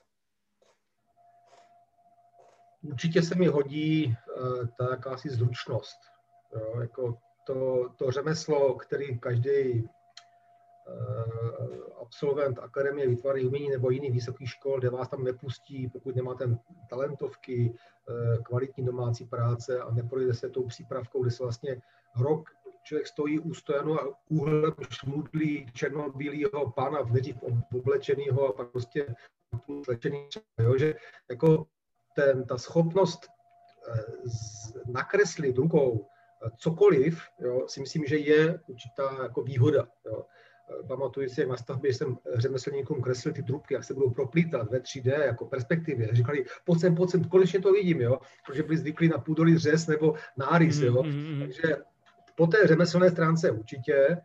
Určitě 2.83 3.23
se 3.23 3.35
mi 3.35 3.47
hodí 3.47 4.07
uh, 4.07 4.67
ta 4.79 4.91
jakási 4.91 5.31
zručnost. 5.31 5.99
Jo, 6.55 6.81
jako 6.81 7.19
to, 7.47 7.89
to 7.97 8.11
řemeslo, 8.11 8.75
který 8.75 9.19
každý 9.19 9.83
uh, 9.83 9.89
absolvent 12.03 12.59
Akademie 12.59 13.09
výtvarných 13.09 13.47
umění 13.47 13.69
nebo 13.69 13.91
jiný 13.91 14.11
vysoký 14.11 14.47
škol, 14.47 14.79
kde 14.79 14.91
vás 14.91 15.09
tam 15.09 15.25
nepustí, 15.25 15.89
pokud 15.89 16.17
nemáte 16.17 16.59
talentovky, 16.91 17.75
uh, 18.09 18.43
kvalitní 18.43 18.85
domácí 18.85 19.25
práce 19.25 19.81
a 19.81 19.91
neprojde 19.91 20.35
se 20.35 20.51
tou 20.51 20.67
přípravkou, 20.67 21.23
kde 21.23 21.31
se 21.31 21.43
vlastně 21.43 21.83
rok 22.21 22.51
člověk 22.83 23.07
stojí 23.07 23.39
u 23.39 23.55
stojanu 23.55 24.01
a 24.01 24.19
úhlem 24.29 24.75
šmudlí 24.91 25.67
černobílého 25.73 26.71
pána 26.71 27.03
v 27.03 27.13
nejdřív 27.13 27.37
oblečenýho 27.75 28.49
a 28.49 28.53
pak 28.53 28.71
prostě 28.71 29.15
slečený, 29.85 30.29
jo, 30.61 30.79
že 30.79 30.95
jako 31.31 31.67
ten, 32.17 32.45
ta 32.45 32.59
schopnost 32.59 33.27
eh, 33.27 34.03
nakreslit 34.87 35.59
rukou 35.59 36.07
cokoliv, 36.57 37.23
jo, 37.41 37.65
si 37.69 37.81
myslím, 37.81 38.05
že 38.05 38.17
je 38.17 38.61
určitá 38.67 39.23
jako 39.23 39.43
výhoda. 39.43 39.89
Jo. 40.07 40.25
Pamatuju 40.89 41.29
si, 41.29 41.41
jak 41.41 41.51
na 41.51 41.57
stavbě 41.57 41.95
jsem 41.95 42.19
řemeslníkům 42.35 43.03
kreslil 43.03 43.35
ty 43.35 43.43
trubky, 43.43 43.75
jak 43.75 43.85
se 43.85 43.95
budou 43.95 44.11
proplítat 44.11 44.71
ve 44.71 44.79
3D 44.79 45.21
jako 45.21 45.47
perspektivě. 45.47 46.09
Říkali, 46.13 46.45
pojď 46.65 46.81
sem, 46.81 46.95
pojď 46.95 47.11
sem, 47.11 47.25
konečně 47.25 47.61
to 47.61 47.73
vidím, 47.73 48.01
jo, 48.01 48.19
protože 48.47 48.63
byli 48.63 48.79
zvyklí 48.79 49.09
na 49.09 49.19
půdolí 49.19 49.59
řez 49.59 49.87
nebo 49.87 50.15
nárys, 50.37 50.79
jo. 50.79 50.95
Mm-hmm. 50.95 51.41
Takže 51.41 51.77
po 52.35 52.47
té 52.47 52.67
řemeslné 52.67 53.11
stránce 53.11 53.51
určitě. 53.51 54.23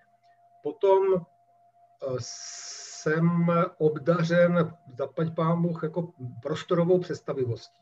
Potom 0.64 1.04
eh, 1.16 2.16
jsem 2.18 3.52
obdařen, 3.78 4.74
zaplať 4.98 5.36
pámu, 5.36 5.74
jako 5.84 6.12
prostorovou 6.42 7.00
představivostí. 7.00 7.82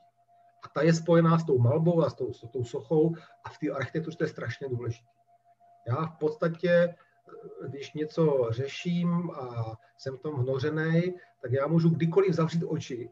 A 0.64 0.70
ta 0.70 0.82
je 0.82 0.94
spojená 0.94 1.40
s 1.40 1.44
tou 1.44 1.60
malbou 1.60 2.04
a 2.04 2.10
s 2.10 2.14
tou, 2.14 2.34
s 2.34 2.48
tou 2.52 2.64
sochou 2.64 3.16
a 3.44 3.50
v 3.50 3.58
té 3.58 3.70
architektuře 3.70 4.18
to 4.18 4.24
je 4.24 4.28
strašně 4.28 4.70
důležité. 4.70 5.10
Já 5.88 6.06
v 6.06 6.18
podstatě, 6.18 6.96
když 7.68 7.94
něco 7.94 8.48
řeším 8.50 9.32
a 9.32 9.76
jsem 9.98 10.18
v 10.18 10.20
tom 10.20 10.44
vnořený, 10.44 11.14
tak 11.42 11.52
já 11.52 11.68
můžu 11.68 11.90
kdykoliv 11.90 12.34
zavřít 12.34 12.64
oči 12.64 13.10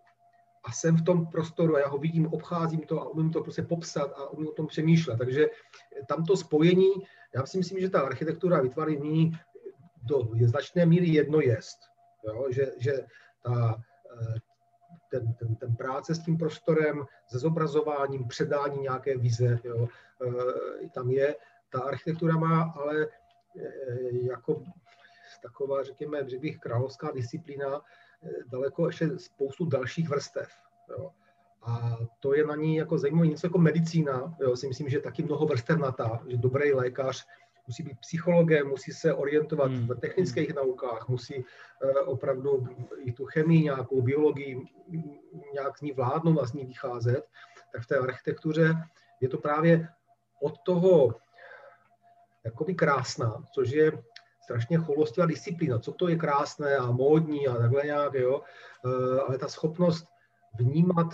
a 0.63 0.71
jsem 0.71 0.97
v 0.97 1.03
tom 1.03 1.25
prostoru 1.25 1.75
a 1.75 1.79
já 1.79 1.87
ho 1.87 1.97
vidím, 1.97 2.27
obcházím 2.27 2.81
to 2.81 3.01
a 3.01 3.09
umím 3.09 3.31
to 3.31 3.43
prostě 3.43 3.61
popsat 3.61 4.11
a 4.15 4.29
umím 4.29 4.47
o 4.47 4.51
tom 4.51 4.67
přemýšlet. 4.67 5.17
Takže 5.17 5.47
tam 6.07 6.25
to 6.25 6.37
spojení, 6.37 6.91
já 7.35 7.45
si 7.45 7.57
myslím, 7.57 7.79
že 7.79 7.89
ta 7.89 8.01
architektura 8.01 8.61
vytváří 8.61 9.31
do 10.03 10.29
značné 10.41 10.85
míry 10.85 11.07
jedno 11.07 11.39
jest. 11.39 11.79
Jo? 12.27 12.47
Že, 12.49 12.71
že 12.77 13.05
ta, 13.43 13.81
ten, 15.09 15.33
ten, 15.33 15.55
ten 15.55 15.75
práce 15.75 16.15
s 16.15 16.19
tím 16.19 16.37
prostorem, 16.37 17.05
se 17.27 17.39
zobrazováním, 17.39 18.27
předání 18.27 18.81
nějaké 18.81 19.17
vize, 19.17 19.59
jo, 19.63 19.87
e, 20.85 20.89
tam 20.89 21.11
je. 21.11 21.35
Ta 21.69 21.79
architektura 21.79 22.37
má 22.37 22.61
ale 22.61 23.03
e, 23.03 23.07
jako 24.11 24.63
taková, 25.41 25.83
řekněme, 25.83 26.29
řekl 26.29 26.41
bych, 26.41 26.57
královská 26.57 27.11
disciplína, 27.11 27.75
e, 27.75 27.81
daleko 28.45 28.87
ještě 28.87 29.19
spoustu 29.19 29.65
dalších 29.65 30.09
vrstev. 30.09 30.49
Jo. 30.89 31.11
A 31.63 31.97
to 32.19 32.35
je 32.35 32.45
na 32.45 32.55
ní 32.55 32.75
jako 32.75 32.97
zajímavé 32.97 33.27
něco 33.27 33.47
jako 33.47 33.57
medicína, 33.57 34.35
jo, 34.39 34.55
si 34.55 34.67
myslím, 34.67 34.89
že 34.89 34.99
taky 34.99 35.23
mnoho 35.23 35.45
vrstev 35.45 35.79
že 36.27 36.37
dobrý 36.37 36.73
lékař 36.73 37.27
musí 37.67 37.83
být 37.83 37.99
psychologem, 37.99 38.67
musí 38.67 38.91
se 38.91 39.13
orientovat 39.13 39.71
hmm. 39.71 39.87
v 39.87 39.99
technických 39.99 40.55
naukách, 40.55 41.07
musí 41.07 41.35
uh, 41.37 41.43
opravdu 42.05 42.67
i 42.99 43.11
tu 43.11 43.25
chemii, 43.25 43.63
nějakou 43.63 44.01
biologii, 44.01 44.61
nějak 45.53 45.77
z 45.77 45.81
ní 45.81 45.91
vládnout 45.91 46.39
a 46.39 46.45
z 46.45 46.53
ní 46.53 46.65
vycházet, 46.65 47.23
tak 47.73 47.81
v 47.81 47.87
té 47.87 47.97
architektuře 47.97 48.75
je 49.21 49.29
to 49.29 49.37
právě 49.37 49.89
od 50.41 50.57
toho 50.65 51.15
jakoby 52.45 52.75
krásná, 52.75 53.43
což 53.53 53.71
je 53.71 53.91
strašně 54.43 54.77
choulostivá 54.77 55.27
disciplína, 55.27 55.79
co 55.79 55.91
to 55.91 56.07
je 56.07 56.15
krásné 56.15 56.75
a 56.75 56.91
módní 56.91 57.47
a 57.47 57.57
takhle 57.57 57.83
nějak, 57.85 58.13
jo, 58.13 58.41
uh, 58.85 59.19
ale 59.27 59.37
ta 59.37 59.47
schopnost 59.47 60.07
vnímat 60.59 61.07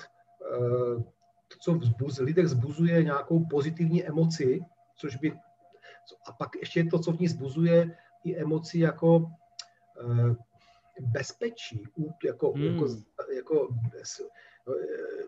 uh, 0.60 1.02
to, 1.48 1.58
co 1.62 1.74
vzbuz, 1.74 2.20
lidech 2.20 2.48
zbuzuje 2.48 3.04
nějakou 3.04 3.46
pozitivní 3.46 4.06
emoci, 4.06 4.66
což 4.96 5.16
by 5.16 5.34
a 6.28 6.32
pak 6.32 6.50
ještě 6.56 6.84
to, 6.84 7.00
co 7.00 7.12
v 7.12 7.20
ní 7.20 7.28
zbuzuje 7.28 7.98
i 8.24 8.38
emoci 8.38 8.80
jako 8.80 9.32
eh, 10.02 10.36
bezpečí, 11.00 11.84
jako, 12.26 12.52
hmm. 12.52 12.66
jako, 12.66 12.88
jako 13.36 13.76
eh, 14.68 15.24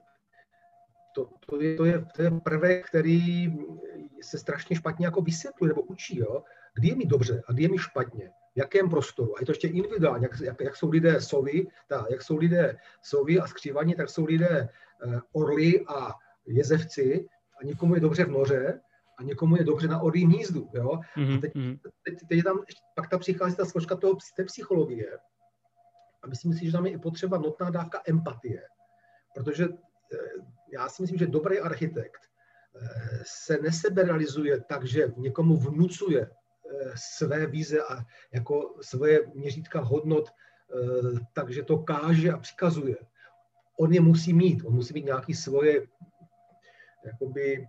to, 1.15 1.29
to, 1.45 1.61
je, 1.61 1.75
to, 1.75 1.85
je, 1.85 2.05
to 2.15 2.21
je 2.21 2.31
prvek, 2.31 2.87
který 2.87 3.53
se 4.21 4.37
strašně 4.37 4.75
špatně 4.75 5.05
jako 5.05 5.21
vysvětluje 5.21 5.67
nebo 5.67 5.81
učí, 5.81 6.17
jo? 6.19 6.43
kdy 6.73 6.87
je 6.87 6.95
mi 6.95 7.05
dobře 7.05 7.41
a 7.47 7.53
kdy 7.53 7.63
je 7.63 7.69
mi 7.69 7.77
špatně, 7.77 8.29
v 8.55 8.57
jakém 8.57 8.89
prostoru. 8.89 9.37
A 9.37 9.39
je 9.39 9.45
to 9.45 9.51
ještě 9.51 9.67
individuálně, 9.67 10.25
jak, 10.31 10.41
jak, 10.41 10.61
jak 10.61 10.75
jsou 10.75 10.89
lidé 10.89 11.21
sovy, 11.21 11.67
ta, 11.87 12.05
jak 12.09 12.21
jsou 12.21 12.37
lidé 12.37 12.77
sovy 13.01 13.39
a 13.39 13.47
skřívaní, 13.47 13.95
tak 13.95 14.09
jsou 14.09 14.25
lidé 14.25 14.69
eh, 14.69 15.19
orly 15.31 15.85
a 15.87 16.13
jezevci 16.47 17.27
a 17.61 17.65
někomu 17.65 17.95
je 17.95 18.01
dobře 18.01 18.25
v 18.25 18.31
noře 18.31 18.81
a 19.17 19.23
někomu 19.23 19.55
je 19.55 19.63
dobře 19.63 19.87
na 19.87 19.99
orlím 19.99 20.29
hnízdu. 20.29 20.69
Jo? 20.73 20.99
Mm-hmm. 21.17 21.37
A 21.37 21.41
teď, 21.41 21.55
mhm. 21.55 21.77
teď, 22.05 22.19
teď 22.29 22.43
tam, 22.43 22.59
pak 22.95 23.09
tam 23.09 23.19
přichází 23.19 23.55
ta 23.55 23.65
složka 23.65 23.95
toho, 23.95 24.17
té 24.35 24.43
psychologie. 24.43 25.17
A 26.23 26.27
myslím 26.27 26.53
si, 26.53 26.65
že 26.65 26.71
tam 26.71 26.85
je 26.85 26.91
i 26.91 26.97
potřeba 26.97 27.37
notná 27.37 27.69
dávka 27.69 28.01
empatie. 28.07 28.61
Protože 29.35 29.65
eh, 29.65 30.17
já 30.73 30.89
si 30.89 31.01
myslím, 31.01 31.17
že 31.17 31.27
dobrý 31.27 31.59
architekt 31.59 32.21
eh, 32.81 33.23
se 33.25 33.57
neseberalizuje 33.57 34.61
tak, 34.61 34.85
že 34.85 35.13
někomu 35.17 35.57
vnucuje 35.57 36.21
eh, 36.21 36.91
své 36.95 37.47
vize 37.47 37.83
a 37.83 38.05
jako 38.33 38.77
svoje 38.81 39.27
měřítka 39.33 39.81
hodnot, 39.81 40.29
takže 41.33 41.63
to 41.63 41.77
káže 41.77 42.31
a 42.31 42.37
přikazuje. 42.37 42.95
On 43.79 43.93
je 43.93 44.01
musí 44.01 44.33
mít, 44.33 44.65
on 44.65 44.73
musí 44.73 44.93
mít 44.93 45.05
nějaké 45.05 45.33
svoje 45.33 45.87
jakoby, 47.05 47.67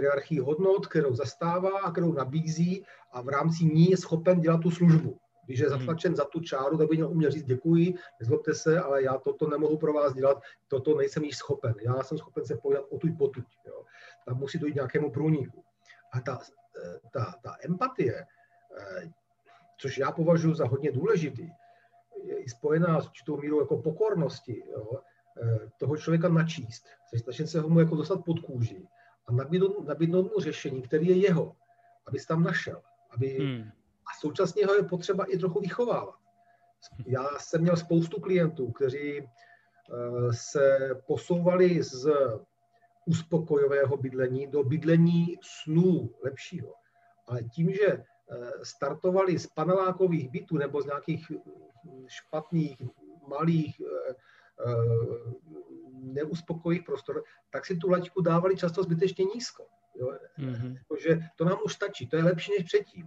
hierarchii 0.00 0.40
hodnot, 0.40 0.86
kterou 0.86 1.14
zastává 1.14 1.80
a 1.80 1.90
kterou 1.90 2.12
nabízí 2.12 2.84
a 3.12 3.22
v 3.22 3.28
rámci 3.28 3.64
ní 3.64 3.90
je 3.90 3.96
schopen 3.96 4.40
dělat 4.40 4.60
tu 4.60 4.70
službu. 4.70 5.18
Když 5.46 5.58
je 5.60 5.68
hmm. 5.68 5.78
zatlačen 5.78 6.16
za 6.16 6.24
tu 6.24 6.40
čáru, 6.40 6.78
tak 6.78 6.88
by 6.88 6.96
měl 6.96 7.10
umět 7.10 7.30
říct 7.30 7.44
děkuji, 7.44 7.94
nezlobte 8.20 8.54
se, 8.54 8.80
ale 8.80 9.02
já 9.02 9.18
toto 9.18 9.48
nemohu 9.48 9.78
pro 9.78 9.92
vás 9.92 10.14
dělat, 10.14 10.42
toto 10.68 10.98
nejsem 10.98 11.24
již 11.24 11.36
schopen. 11.36 11.74
Já 11.82 12.02
jsem 12.02 12.18
schopen 12.18 12.44
se 12.44 12.56
podat 12.56 12.84
o 12.90 12.98
tuď 12.98 13.18
potuď. 13.18 13.44
Jo. 13.66 13.84
Tam 14.26 14.38
musí 14.38 14.58
dojít 14.58 14.74
nějakému 14.74 15.10
průniku. 15.10 15.64
A 16.12 16.20
ta, 16.20 16.38
ta, 17.12 17.34
ta 17.42 17.56
empatie, 17.64 18.26
eh, 18.78 19.10
což 19.78 19.98
já 19.98 20.12
považuji 20.12 20.54
za 20.54 20.66
hodně 20.66 20.92
důležitý, 20.92 21.48
je 22.24 22.38
i 22.38 22.48
spojená 22.48 23.00
s 23.00 23.06
určitou 23.06 23.36
mírou 23.36 23.60
jako 23.60 23.82
pokornosti, 23.82 24.62
jo, 24.70 24.90
eh, 25.42 25.70
toho 25.78 25.96
člověka 25.96 26.28
načíst, 26.28 26.86
snažit 27.22 27.48
se 27.48 27.60
ho 27.60 27.68
mu 27.68 27.80
jako 27.80 27.96
dostat 27.96 28.24
pod 28.24 28.40
kůži 28.40 28.86
a 29.26 29.32
nabídnout, 29.32 29.86
nabídnout 29.86 30.32
mu 30.34 30.40
řešení, 30.40 30.82
který 30.82 31.06
je 31.06 31.16
jeho, 31.16 31.56
aby 32.06 32.18
se 32.18 32.26
tam 32.26 32.42
našel. 32.42 32.82
Aby, 33.10 33.28
hmm. 33.28 33.70
A 34.06 34.20
současně 34.20 34.66
ho 34.66 34.74
je 34.74 34.82
potřeba 34.82 35.24
i 35.24 35.38
trochu 35.38 35.60
vychovávat. 35.60 36.14
Já 37.06 37.28
jsem 37.38 37.60
měl 37.60 37.76
spoustu 37.76 38.20
klientů, 38.20 38.72
kteří 38.72 39.20
uh, 39.20 40.30
se 40.30 40.90
posouvali 41.06 41.82
z 41.82 42.06
uspokojového 43.06 43.96
bydlení 43.96 44.46
do 44.46 44.64
bydlení 44.64 45.38
snů 45.42 46.10
lepšího. 46.24 46.74
Ale 47.26 47.42
tím, 47.42 47.72
že 47.72 47.96
uh, 47.96 48.48
startovali 48.62 49.38
z 49.38 49.46
panelákových 49.46 50.30
bytů 50.30 50.56
nebo 50.56 50.82
z 50.82 50.86
nějakých 50.86 51.32
špatných, 52.06 52.82
malých, 53.28 53.80
uh, 53.80 54.14
neuspokojivých 56.12 56.86
prostor, 56.86 57.24
tak 57.50 57.66
si 57.66 57.76
tu 57.76 57.90
laťku 57.90 58.22
dávali 58.22 58.56
často 58.56 58.82
zbytečně 58.82 59.24
nízko. 59.24 59.66
Jo? 59.94 60.12
Mm-hmm. 60.38 60.78
Že 61.00 61.20
to 61.36 61.44
nám 61.44 61.58
už 61.64 61.72
stačí, 61.72 62.06
to 62.06 62.16
je 62.16 62.24
lepší 62.24 62.52
než 62.58 62.66
předtím. 62.66 63.06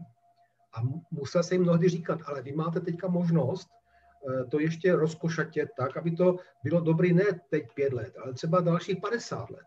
A 0.74 0.82
musel 1.12 1.44
se 1.44 1.56
jim 1.56 1.62
mnohdy 1.62 1.89
říkat, 1.89 2.20
ale 2.25 2.42
vy 2.42 2.51
máte 2.51 2.80
teďka 2.80 3.08
možnost 3.08 3.70
eh, 3.70 4.46
to 4.46 4.60
ještě 4.60 4.96
rozkošatět 4.96 5.70
tak, 5.77 5.98
aby 5.98 6.12
to 6.12 6.36
bylo 6.63 6.80
dobrý 6.80 7.13
ne 7.13 7.25
teď 7.50 7.68
pět 7.74 7.94
let, 7.94 8.13
ale 8.24 8.34
třeba 8.34 8.62
dalších 8.62 8.98
50 9.01 9.50
let. 9.50 9.66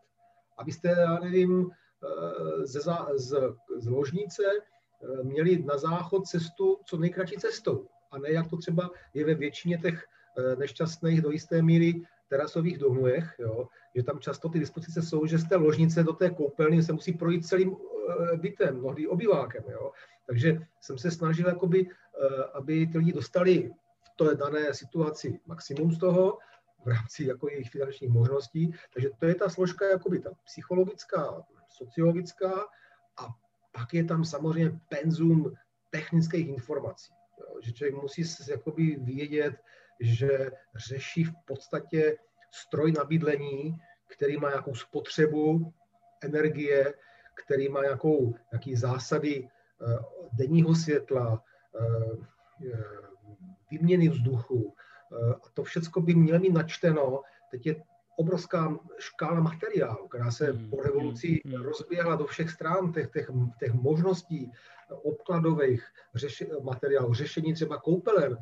Abyste, 0.58 0.88
já 0.88 1.18
nevím, 1.18 1.70
eh, 1.70 2.66
ze, 2.66 2.80
z, 3.14 3.36
z 3.78 3.86
ložnice 3.86 4.42
eh, 4.42 5.22
měli 5.22 5.62
na 5.62 5.78
záchod 5.78 6.26
cestu 6.26 6.78
co 6.84 6.96
nejkratší 6.96 7.36
cestou. 7.36 7.88
A 8.10 8.18
ne 8.18 8.32
jak 8.32 8.50
to 8.50 8.56
třeba 8.56 8.90
je 9.14 9.24
ve 9.24 9.34
většině 9.34 9.78
těch 9.78 10.04
nešťastných 10.58 11.22
do 11.22 11.30
jisté 11.30 11.62
míry 11.62 12.02
terasových 12.30 12.78
domech, 12.78 13.34
jo, 13.38 13.68
že 13.94 14.02
tam 14.02 14.18
často 14.18 14.48
ty 14.48 14.58
dispozice 14.58 15.02
jsou, 15.02 15.26
že 15.26 15.38
z 15.38 15.48
té 15.48 15.56
ložnice 15.56 16.02
do 16.02 16.12
té 16.12 16.30
koupelny 16.30 16.82
se 16.82 16.92
musí 16.92 17.12
projít 17.12 17.46
celým 17.46 17.76
bytem, 18.36 18.78
mnohdy 18.78 19.06
obyvákem. 19.06 19.64
Jo. 19.68 19.92
Takže 20.26 20.58
jsem 20.80 20.98
se 20.98 21.10
snažil, 21.10 21.48
jakoby, 21.48 21.86
eh, 21.90 22.44
aby 22.54 22.86
ty 22.86 22.98
lidi 22.98 23.12
dostali 23.12 23.70
v 24.02 24.16
té 24.16 24.34
dané 24.34 24.74
situaci 24.74 25.40
maximum 25.46 25.92
z 25.92 25.98
toho, 25.98 26.38
v 26.84 26.88
rámci 26.88 27.24
jako 27.24 27.50
jejich 27.50 27.70
finančních 27.70 28.10
možností. 28.10 28.74
Takže 28.94 29.10
to 29.18 29.26
je 29.26 29.34
ta 29.34 29.48
složka 29.48 29.88
jakoby 29.88 30.20
ta 30.20 30.30
psychologická, 30.44 31.42
sociologická 31.68 32.52
a 33.16 33.28
pak 33.72 33.94
je 33.94 34.04
tam 34.04 34.24
samozřejmě 34.24 34.80
penzum 34.88 35.52
technických 35.90 36.48
informací. 36.48 37.12
Jo, 37.40 37.60
že 37.62 37.72
člověk 37.72 38.02
musí 38.02 38.22
jakoby 38.50 38.96
vědět, 38.96 39.54
že 40.00 40.50
řeší 40.88 41.24
v 41.24 41.32
podstatě 41.44 42.16
stroj 42.50 42.92
na 42.92 43.04
bydlení, 43.04 43.76
který 44.06 44.36
má 44.36 44.48
nějakou 44.48 44.74
spotřebu 44.74 45.72
energie, 46.22 46.94
který 47.44 47.68
má 47.68 47.82
nějakou, 47.82 48.34
nějaký 48.52 48.76
zásady 48.76 49.48
Eh, 49.82 49.98
denního 50.32 50.74
světla, 50.74 51.44
eh, 51.80 52.76
výměny 53.70 54.08
vzduchu. 54.08 54.74
Eh, 55.12 55.34
a 55.34 55.48
to 55.54 55.64
všechno 55.64 56.02
by 56.02 56.14
mělo 56.14 56.38
mít 56.38 56.52
načteno. 56.52 57.22
Teď 57.50 57.66
je 57.66 57.82
obrovská 58.16 58.78
škála 58.98 59.40
materiálu, 59.40 60.08
která 60.08 60.30
se 60.30 60.52
hmm, 60.52 60.70
po 60.70 60.82
revoluci 60.82 61.40
hmm, 61.44 61.54
hmm. 61.54 61.64
rozběhla 61.64 62.16
do 62.16 62.26
všech 62.26 62.50
stran 62.50 62.92
těch, 62.92 63.10
těch, 63.10 63.30
těch 63.58 63.72
možností 63.72 64.52
obkladových 65.02 65.86
řeši, 66.14 66.50
materiálů, 66.62 67.14
řešení 67.14 67.54
třeba 67.54 67.78
koupelen. 67.78 68.38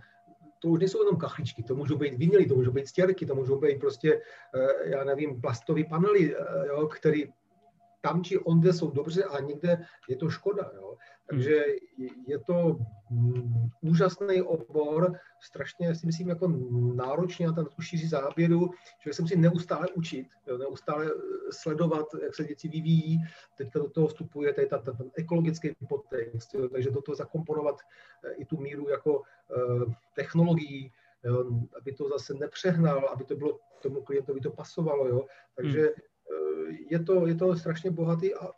To 0.59 0.69
už 0.69 0.79
nejsou 0.79 0.99
jenom 0.99 1.17
kachličky, 1.17 1.62
to 1.62 1.75
můžou 1.75 1.97
být 1.97 2.15
vinily, 2.15 2.47
to 2.47 2.55
můžou 2.55 2.73
být 2.73 2.88
stěrky, 2.88 3.27
to 3.27 3.35
můžou 3.35 3.61
být 3.61 3.81
prostě, 3.81 4.21
já 4.85 5.05
nevím, 5.05 5.41
plastové 5.41 5.85
panely, 5.85 6.35
jo, 6.67 6.87
které 6.87 7.19
tam 8.00 8.25
či 8.25 8.38
onde 8.38 8.73
jsou 8.73 8.91
dobře 8.91 9.25
a 9.25 9.41
někde 9.41 9.85
je 10.09 10.17
to 10.17 10.31
škoda. 10.31 10.71
Jo. 10.75 10.97
Takže 11.30 11.64
je 12.26 12.38
to 12.38 12.78
mm, 13.11 13.68
úžasný 13.80 14.42
obor, 14.42 15.12
strašně 15.40 15.94
si 15.94 16.06
myslím 16.06 16.28
jako 16.28 16.49
náročně 16.94 17.47
na 17.47 17.64
tu 17.64 17.82
šíři 17.82 18.08
záběru, 18.08 18.70
že 19.06 19.12
se 19.12 19.23
musí 19.23 19.37
neustále 19.37 19.88
učit, 19.88 20.26
jo, 20.47 20.58
neustále 20.58 21.06
eh, 21.06 21.52
sledovat, 21.52 22.06
jak 22.23 22.35
se 22.35 22.42
věci 22.42 22.68
vyvíjí. 22.68 23.18
Teďka 23.56 23.78
do 23.78 23.90
toho 23.90 24.06
vstupuje 24.06 24.54
tady 24.54 24.66
ta, 24.66 24.78
ta, 24.78 24.92
ten 24.92 25.11
ekologický 25.14 25.70
podtext, 25.88 26.54
jo, 26.54 26.68
takže 26.68 26.90
do 26.90 27.02
toho 27.02 27.16
zakomponovat 27.16 27.76
eh, 28.25 28.32
i 28.32 28.44
tu 28.44 28.56
míru 28.56 28.88
jako 28.88 29.18
uh, 29.18 29.92
technologií, 30.14 30.92
jo, 31.25 31.50
aby 31.80 31.92
to 31.92 32.08
zase 32.08 32.35
nepřehnal, 32.35 33.08
aby 33.08 33.25
to 33.25 33.37
bylo 33.37 33.58
tomu 33.82 34.02
klientovi 34.02 34.40
to 34.40 34.50
pasovalo. 34.50 35.08
Jo. 35.08 35.26
Takže 35.54 35.80
hmm. 35.80 36.76
je, 36.90 36.99
to, 36.99 37.26
je 37.26 37.35
to 37.35 37.56
strašně 37.56 37.90
bohatý 37.90 38.35
a 38.35 38.50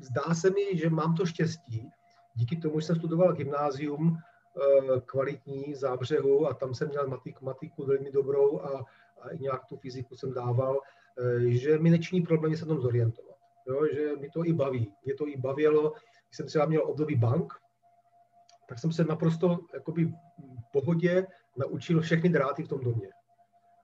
zdá 0.00 0.34
se 0.34 0.50
mi, 0.50 0.78
že 0.78 0.90
mám 0.90 1.14
to 1.14 1.26
štěstí, 1.26 1.90
díky 2.36 2.56
tomu, 2.56 2.80
že 2.80 2.86
jsem 2.86 2.96
studoval 2.96 3.32
gymnázium 3.32 4.16
eh, 4.16 5.00
kvalitní 5.00 5.74
zábřehu 5.74 6.46
a 6.46 6.54
tam 6.54 6.74
jsem 6.74 6.88
měl 6.88 7.08
matiku, 7.08 7.44
matiku 7.44 7.86
velmi 7.86 8.10
dobrou 8.10 8.60
a, 8.60 8.84
a 9.20 9.28
i 9.28 9.38
nějak 9.38 9.64
tu 9.64 9.76
fyziku 9.76 10.16
jsem 10.16 10.34
dával, 10.34 10.80
eh, 11.18 11.50
že 11.50 11.78
mi 11.78 11.90
nečiní 11.90 12.22
problém 12.22 12.56
se 12.56 12.66
tom 12.66 12.80
zorientovat. 12.80 13.36
Jo, 13.68 13.86
že 13.94 14.16
mi 14.20 14.30
to 14.30 14.44
i 14.44 14.52
baví. 14.52 14.92
Mě 15.04 15.14
to 15.14 15.28
i 15.28 15.36
bavilo. 15.36 15.92
Když 16.28 16.36
jsem 16.36 16.46
třeba 16.46 16.66
měl 16.66 16.82
období 16.86 17.16
bank, 17.16 17.52
tak 18.68 18.78
jsem 18.78 18.92
se 18.92 19.04
naprosto 19.04 19.58
jakoby 19.74 20.04
v 20.04 20.72
pohodě 20.72 21.26
naučil 21.56 22.00
všechny 22.00 22.28
dráty 22.28 22.62
v 22.62 22.68
tom 22.68 22.80
domě. 22.80 23.08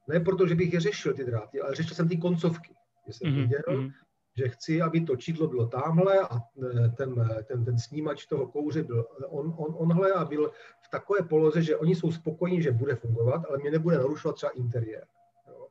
Ne 0.09 0.21
proto, 0.21 0.47
že 0.47 0.55
bych 0.55 0.73
je 0.73 0.81
řešil, 0.81 1.15
ty 1.15 1.25
dráty, 1.25 1.61
ale 1.61 1.75
řešil 1.75 1.95
jsem 1.97 2.09
ty 2.09 2.17
koncovky. 2.17 2.75
Že 3.07 3.12
jsem 3.12 3.31
mm-hmm. 3.31 3.41
viděl, 3.41 3.93
že 4.37 4.49
chci, 4.49 4.83
aby 4.83 5.01
to 5.01 5.16
čidlo 5.16 5.47
bylo 5.47 5.66
tamhle 5.66 6.21
a 6.21 6.37
e, 6.37 6.88
ten, 6.88 7.21
e, 7.21 7.42
ten, 7.42 7.64
ten 7.64 7.79
snímač 7.79 8.27
toho 8.27 8.47
kouře 8.47 8.83
byl 8.83 9.07
on, 9.29 9.55
on, 9.59 9.75
onhle 9.79 10.12
a 10.12 10.25
byl 10.25 10.51
v 10.83 10.90
takové 10.90 11.23
poloze, 11.23 11.62
že 11.62 11.77
oni 11.77 11.95
jsou 11.95 12.12
spokojení, 12.12 12.62
že 12.62 12.73
bude 12.73 12.95
fungovat, 12.95 13.42
ale 13.49 13.59
mě 13.59 13.71
nebude 13.71 13.99
narušovat 13.99 14.37
třeba 14.37 14.53
interiér. 14.53 15.07
Jo. 15.49 15.66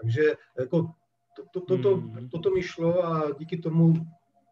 Takže 0.00 0.22
jako 0.58 0.92
to, 1.36 1.42
to, 1.50 1.60
to, 1.60 1.82
to, 1.82 1.96
hmm. 1.96 2.28
toto 2.28 2.50
mi 2.50 2.62
šlo 2.62 3.04
a 3.04 3.30
díky 3.38 3.58
tomu 3.58 3.94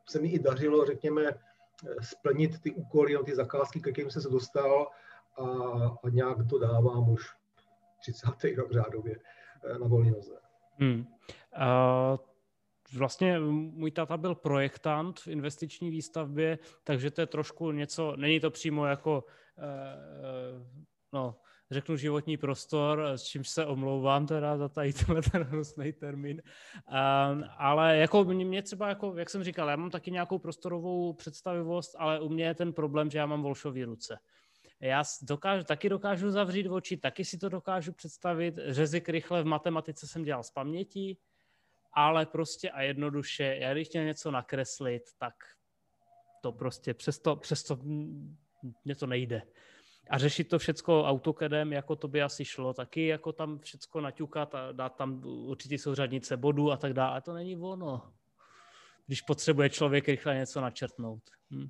se 0.08 0.20
mi 0.20 0.28
i 0.28 0.38
dařilo, 0.38 0.86
řekněme, 0.86 1.22
e, 1.22 1.34
splnit 2.00 2.60
ty 2.60 2.72
úkoly, 2.72 3.18
ty 3.24 3.34
zakázky, 3.34 3.80
ke 3.80 3.92
kterým 3.92 4.10
jsem 4.10 4.22
se 4.22 4.28
dostal 4.28 4.86
a, 5.36 5.44
a 6.04 6.08
nějak 6.08 6.38
to 6.50 6.58
dávám 6.58 7.08
už 7.08 7.22
30. 8.00 8.56
rok 8.56 8.72
řádově 8.72 9.16
na 9.80 9.86
volné 9.86 10.10
noze. 10.10 10.38
Hmm. 10.78 11.06
Uh 11.56 12.16
vlastně 12.96 13.38
můj 13.38 13.90
tata 13.90 14.16
byl 14.16 14.34
projektant 14.34 15.20
v 15.20 15.26
investiční 15.26 15.90
výstavbě, 15.90 16.58
takže 16.84 17.10
to 17.10 17.20
je 17.20 17.26
trošku 17.26 17.72
něco, 17.72 18.16
není 18.16 18.40
to 18.40 18.50
přímo 18.50 18.86
jako, 18.86 19.24
uh, 19.58 20.66
no, 21.12 21.36
řeknu 21.70 21.96
životní 21.96 22.36
prostor, 22.36 23.02
s 23.04 23.22
čím 23.22 23.44
se 23.44 23.66
omlouvám 23.66 24.26
teda 24.26 24.56
za 24.56 24.68
tady 24.68 24.92
tenhle 24.92 25.22
ten 25.22 25.42
hnusný 25.42 25.92
termín, 25.92 26.42
um, 26.42 27.44
ale 27.58 27.96
jako 27.96 28.24
mě 28.24 28.62
třeba, 28.62 28.88
jako, 28.88 29.14
jak 29.16 29.30
jsem 29.30 29.44
říkal, 29.44 29.68
já 29.68 29.76
mám 29.76 29.90
taky 29.90 30.10
nějakou 30.10 30.38
prostorovou 30.38 31.12
představivost, 31.12 31.94
ale 31.98 32.20
u 32.20 32.28
mě 32.28 32.44
je 32.44 32.54
ten 32.54 32.72
problém, 32.72 33.10
že 33.10 33.18
já 33.18 33.26
mám 33.26 33.42
volšový 33.42 33.84
ruce. 33.84 34.18
Já 34.80 35.02
dokážu, 35.22 35.64
taky 35.64 35.88
dokážu 35.88 36.30
zavřít 36.30 36.68
oči, 36.68 36.96
taky 36.96 37.24
si 37.24 37.38
to 37.38 37.48
dokážu 37.48 37.92
představit. 37.92 38.58
Řezik 38.66 39.08
rychle 39.08 39.42
v 39.42 39.46
matematice 39.46 40.06
jsem 40.06 40.22
dělal 40.22 40.42
z 40.42 40.50
paměti, 40.50 41.16
ale 41.94 42.26
prostě 42.26 42.70
a 42.70 42.82
jednoduše, 42.82 43.56
já 43.60 43.72
když 43.72 43.88
chtěl 43.88 44.04
něco 44.04 44.30
nakreslit, 44.30 45.02
tak 45.18 45.34
to 46.40 46.52
prostě 46.52 46.94
přesto, 46.94 47.36
přesto 47.36 47.78
mě 48.84 48.94
to 48.94 49.06
nejde. 49.06 49.42
A 50.10 50.18
řešit 50.18 50.44
to 50.44 50.58
všecko 50.58 51.04
AutoCADem, 51.04 51.72
jako 51.72 51.96
to 51.96 52.08
by 52.08 52.22
asi 52.22 52.44
šlo, 52.44 52.74
taky 52.74 53.06
jako 53.06 53.32
tam 53.32 53.58
všecko 53.58 54.00
naťukat 54.00 54.54
a 54.54 54.72
dát 54.72 54.96
tam 54.96 55.24
určitě 55.24 55.78
souřadnice 55.78 56.36
bodů 56.36 56.72
a 56.72 56.76
tak 56.76 56.92
dále, 56.92 57.10
ale 57.10 57.20
to 57.20 57.34
není 57.34 57.56
ono. 57.56 58.12
Když 59.06 59.20
potřebuje 59.20 59.70
člověk 59.70 60.08
rychle 60.08 60.34
něco 60.34 60.60
načrtnout. 60.60 61.22
Hm. 61.50 61.68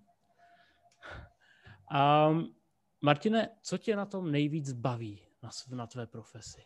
Um, 2.31 2.55
Martine, 3.01 3.49
co 3.63 3.79
tě 3.79 3.97
na 3.97 4.07
tom 4.07 4.33
nejvíc 4.33 4.73
baví 4.73 5.27
na, 5.43 5.51
na 5.71 5.87
tvé 5.87 6.07
profesi? 6.07 6.63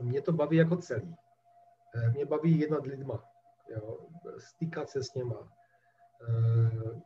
Mě 0.00 0.22
to 0.22 0.32
baví 0.32 0.56
jako 0.56 0.76
celý. 0.76 1.16
Eh, 1.94 2.10
mě 2.10 2.26
baví 2.26 2.60
jednat 2.60 2.86
lidma, 2.86 3.24
jo, 3.68 3.98
stýkat 4.38 4.90
se 4.90 5.02
s 5.02 5.14
něma. 5.14 5.52
Eh, 6.28 7.00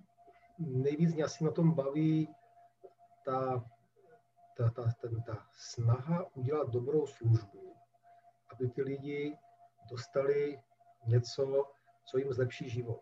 nejvíc 0.59 1.15
mě 1.15 1.25
asi 1.25 1.45
na 1.45 1.51
tom 1.51 1.73
baví 1.73 2.35
ta, 3.25 3.65
ta, 4.57 4.71
ta, 4.71 4.93
ten, 5.01 5.23
ta 5.23 5.47
snaha 5.53 6.37
udělat 6.37 6.69
dobrou 6.69 7.07
službu, 7.07 7.77
aby 8.51 8.69
ty 8.69 8.83
lidi 8.83 9.39
dostali 9.91 10.63
něco, 11.07 11.65
co 12.05 12.19
jim 12.19 12.33
zlepší 12.33 12.69
život. 12.69 13.01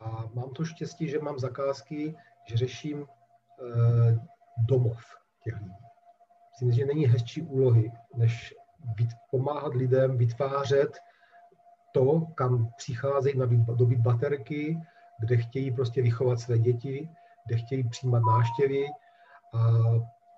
A 0.00 0.24
mám 0.34 0.50
to 0.50 0.64
štěstí, 0.64 1.08
že 1.08 1.18
mám 1.18 1.38
zakázky, 1.38 2.16
že 2.44 2.56
řeším 2.56 3.06
eh, 3.06 4.18
domov 4.58 5.04
těch 5.44 5.54
lidí. 5.54 5.86
Myslím, 6.50 6.72
že 6.72 6.86
není 6.86 7.06
hezčí 7.06 7.42
úlohy, 7.42 7.92
než 8.14 8.54
pomáhat 9.30 9.74
lidem 9.74 10.18
vytvářet 10.18 10.98
to, 11.92 12.20
kam 12.34 12.68
přicházejí 12.76 13.38
na 13.38 13.46
dobit 13.74 13.98
baterky, 13.98 14.80
kde 15.20 15.36
chtějí 15.36 15.70
prostě 15.70 16.02
vychovat 16.02 16.40
své 16.40 16.58
děti, 16.58 17.10
kde 17.46 17.56
chtějí 17.56 17.88
přijímat 17.88 18.22
náštěvy. 18.30 18.86
A 19.54 19.70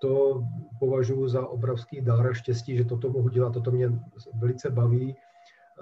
to 0.01 0.43
považuji 0.79 1.29
za 1.29 1.49
obrovský 1.49 2.01
dár 2.01 2.27
a 2.27 2.35
štěstí, 2.35 2.77
že 2.77 2.85
toto 2.85 3.11
mohu 3.11 3.29
dělat, 3.29 3.53
toto 3.53 3.71
mě 3.71 3.89
velice 4.35 4.71
baví. 4.71 5.17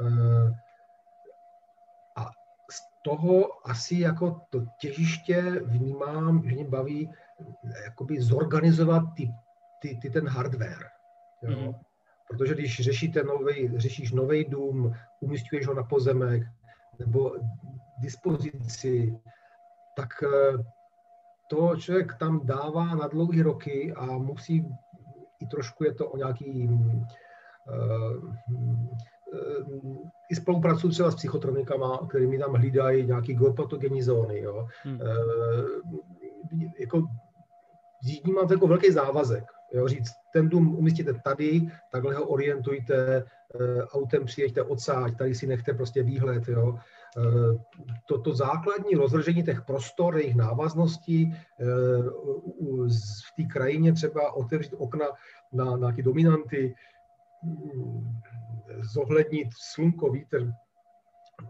Eh, 0.01 0.55
a 2.17 2.31
z 2.71 2.81
toho 3.03 3.49
asi 3.69 3.99
jako 3.99 4.41
to 4.51 4.63
těžiště 4.81 5.43
vnímám, 5.65 6.43
že 6.49 6.55
mě 6.55 6.65
baví 6.65 7.11
jakoby 7.85 8.21
zorganizovat 8.21 9.03
ty, 9.17 9.35
ty, 9.81 9.99
ty 10.03 10.11
ten 10.11 10.29
hardware 10.29 10.97
Jo? 11.43 11.61
Mm. 11.61 11.75
Protože 12.29 12.55
když 12.55 12.81
řešíte 12.81 13.23
novej, 13.23 13.73
řešíš 13.77 14.13
nový 14.13 14.45
dům, 14.45 14.95
umístuješ 15.21 15.67
ho 15.67 15.75
na 15.75 15.83
pozemek 15.83 16.43
nebo 16.99 17.37
dispozici, 17.99 19.19
tak 19.97 20.09
eh, 20.23 20.59
to 21.51 21.77
člověk 21.77 22.15
tam 22.15 22.47
dává 22.47 22.95
na 22.95 23.09
dlouhé 23.09 23.43
roky 23.43 23.93
a 23.97 24.07
musí, 24.07 24.67
i 25.41 25.47
trošku 25.47 25.85
je 25.85 25.95
to 25.95 26.09
o 26.09 26.17
nějaký, 26.17 26.69
uh, 26.69 28.35
i 30.31 30.37
spolupracuju 30.37 30.93
třeba 30.93 31.11
s 31.11 31.15
psychotronikama, 31.15 32.07
kterými 32.09 32.39
tam 32.39 32.55
hlídají 32.55 33.07
nějaký 33.07 33.35
geopatogenní 33.35 34.03
zóny. 34.03 34.41
Jo. 34.41 34.69
Hmm. 34.83 35.01
Uh, 35.01 35.91
jako, 36.79 36.99
mám 38.35 38.51
jako 38.51 38.67
velký 38.67 38.93
závazek. 38.93 39.45
Jo, 39.75 39.89
říct, 39.89 40.13
ten 40.33 40.49
dům 40.49 40.77
umístíte 40.77 41.15
tady, 41.15 41.61
takhle 41.93 42.15
ho 42.15 42.27
orientujte, 42.27 43.25
autem 43.93 44.25
přijeďte 44.25 44.63
odsáď, 44.63 45.17
tady 45.17 45.35
si 45.35 45.47
nechte 45.47 45.75
prostě 45.75 46.03
výhled. 46.03 46.49
Jo. 46.49 46.79
Toto 48.09 48.35
základní 48.35 48.95
rozložení 48.95 49.43
těch 49.43 49.63
prostor, 49.63 50.17
jejich 50.17 50.35
návazností 50.35 51.35
v 53.27 53.37
té 53.37 53.43
krajině 53.53 53.93
třeba 53.93 54.33
otevřít 54.33 54.75
okna 54.79 55.07
na, 55.53 55.65
na 55.65 55.77
nějaké 55.77 56.03
dominanty, 56.03 56.75
zohlednit 58.81 59.49
slunko, 59.75 60.11
vítr, 60.11 60.53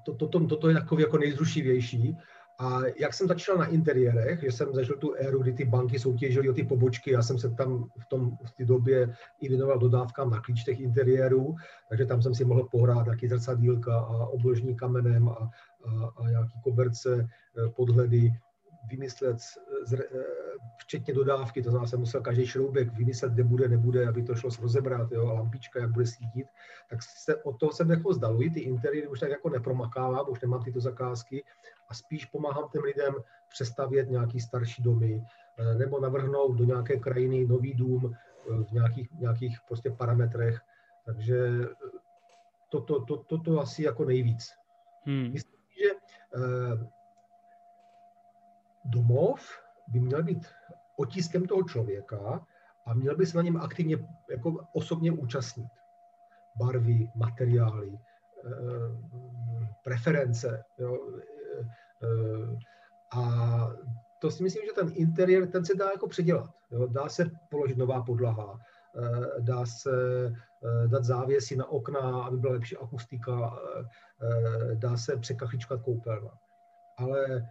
to, 0.04 0.14
to, 0.14 0.28
to, 0.28 0.46
toto 0.46 0.68
je 0.68 0.74
takový 0.74 1.02
jako 1.02 1.18
nejzrušivější. 1.18 2.16
A 2.58 2.80
jak 3.00 3.14
jsem 3.14 3.28
začal 3.28 3.56
na 3.56 3.66
interiérech, 3.66 4.40
že 4.40 4.52
jsem 4.52 4.74
zažil 4.74 4.96
tu 4.96 5.14
éru, 5.14 5.42
kdy 5.42 5.52
ty 5.52 5.64
banky 5.64 5.98
soutěžily 5.98 6.50
o 6.50 6.52
ty 6.52 6.64
pobočky, 6.64 7.10
já 7.10 7.22
jsem 7.22 7.38
se 7.38 7.50
tam 7.50 7.84
v, 7.98 8.06
tom, 8.06 8.30
v 8.30 8.50
té 8.50 8.64
době 8.64 9.14
i 9.40 9.48
věnoval 9.48 9.78
dodávkám 9.78 10.30
na 10.30 10.40
klíč 10.40 10.64
těch 10.64 10.80
interiérů, 10.80 11.54
takže 11.88 12.06
tam 12.06 12.22
jsem 12.22 12.34
si 12.34 12.44
mohl 12.44 12.68
pohrát 12.70 13.04
nějaký 13.04 13.28
zrcadílka 13.28 13.98
a 13.98 14.26
obložní 14.26 14.76
kamenem 14.76 15.28
a, 15.28 15.50
a, 15.86 16.12
a 16.16 16.30
nějaký 16.30 16.60
koberce, 16.64 17.28
eh, 17.28 17.68
podhledy, 17.68 18.32
vymyslet, 18.88 19.36
eh, 19.92 20.02
včetně 20.78 21.14
dodávky, 21.14 21.62
to 21.62 21.70
znamená, 21.70 21.86
jsem 21.86 22.00
musel 22.00 22.20
každý 22.20 22.46
šroubek 22.46 22.92
vymyslet, 22.92 23.32
kde 23.32 23.44
bude, 23.44 23.68
nebude, 23.68 24.08
aby 24.08 24.22
to 24.22 24.34
šlo 24.34 24.50
rozebrat, 24.60 25.12
jo, 25.12 25.28
a 25.28 25.32
lampička, 25.32 25.80
jak 25.80 25.90
bude 25.90 26.06
svítit, 26.06 26.46
tak 26.90 27.02
se 27.02 27.42
od 27.42 27.58
toho 27.58 27.72
jsem 27.72 27.90
jako 27.90 28.12
zdaluji, 28.12 28.50
ty 28.50 28.60
interiéry 28.60 29.08
už 29.08 29.20
tak 29.20 29.30
jako 29.30 29.50
nepromakávám, 29.50 30.26
už 30.28 30.40
nemám 30.40 30.62
tyto 30.62 30.80
zakázky 30.80 31.44
a 31.88 31.94
spíš 31.94 32.24
pomáhám 32.24 32.68
těm 32.72 32.82
lidem 32.82 33.14
přestavět 33.48 34.10
nějaký 34.10 34.40
starší 34.40 34.82
domy, 34.82 35.22
eh, 35.58 35.74
nebo 35.74 36.00
navrhnout 36.00 36.56
do 36.56 36.64
nějaké 36.64 36.96
krajiny 36.96 37.46
nový 37.46 37.74
dům 37.74 38.14
eh, 38.14 38.64
v 38.64 38.72
nějakých, 38.72 39.10
nějakých 39.12 39.58
prostě 39.68 39.90
parametrech, 39.90 40.60
takže 41.06 41.50
toto 42.68 43.00
to, 43.00 43.16
to, 43.16 43.24
to, 43.24 43.38
to 43.38 43.60
asi 43.60 43.82
jako 43.82 44.04
nejvíc. 44.04 44.52
Hmm. 45.04 45.32
Myslím, 45.32 45.60
že 45.82 45.90
domov 48.88 49.40
by 49.88 50.00
měl 50.00 50.22
být 50.22 50.46
otiskem 50.96 51.46
toho 51.46 51.62
člověka 51.62 52.46
a 52.86 52.94
měl 52.94 53.16
by 53.16 53.26
se 53.26 53.36
na 53.36 53.42
něm 53.42 53.56
aktivně 53.56 53.96
jako 54.30 54.66
osobně 54.72 55.12
účastnit. 55.12 55.68
Barvy, 56.56 57.08
materiály, 57.14 57.92
eh, 57.92 58.50
preference. 59.84 60.64
Jo. 60.78 60.98
Eh, 62.02 62.56
a 63.12 63.22
to 64.20 64.30
si 64.30 64.42
myslím, 64.42 64.62
že 64.66 64.72
ten 64.72 64.92
interiér, 64.94 65.50
ten 65.50 65.64
se 65.64 65.74
dá 65.74 65.90
jako 65.90 66.08
předělat. 66.08 66.50
Jo. 66.70 66.86
Dá 66.86 67.08
se 67.08 67.30
položit 67.50 67.78
nová 67.78 68.02
podlaha, 68.02 68.58
eh, 68.98 69.40
dá 69.40 69.66
se 69.66 69.90
dát 70.86 71.04
závěsy 71.04 71.56
na 71.56 71.66
okna, 71.66 72.00
aby 72.00 72.36
byla 72.36 72.52
lepší 72.52 72.76
akustika, 72.76 73.58
dá 74.74 74.96
se 74.96 75.16
překachličkat 75.16 75.80
koupelna. 75.82 76.30
Ale 76.98 77.48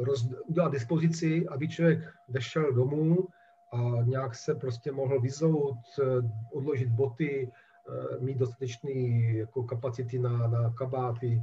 roz, 0.00 0.28
udělat 0.46 0.72
dispozici, 0.72 1.46
aby 1.48 1.68
člověk 1.68 2.14
vešel 2.28 2.72
domů 2.72 3.28
a 3.72 4.02
nějak 4.02 4.34
se 4.34 4.54
prostě 4.54 4.92
mohl 4.92 5.20
vyzout, 5.20 5.78
eh, 6.02 6.04
odložit 6.52 6.88
boty, 6.88 7.50
eh, 7.50 8.20
mít 8.20 8.38
dostatečný 8.38 9.28
jako 9.36 9.62
kapacity 9.62 10.18
na, 10.18 10.46
na 10.48 10.70
kabáty, 10.70 11.42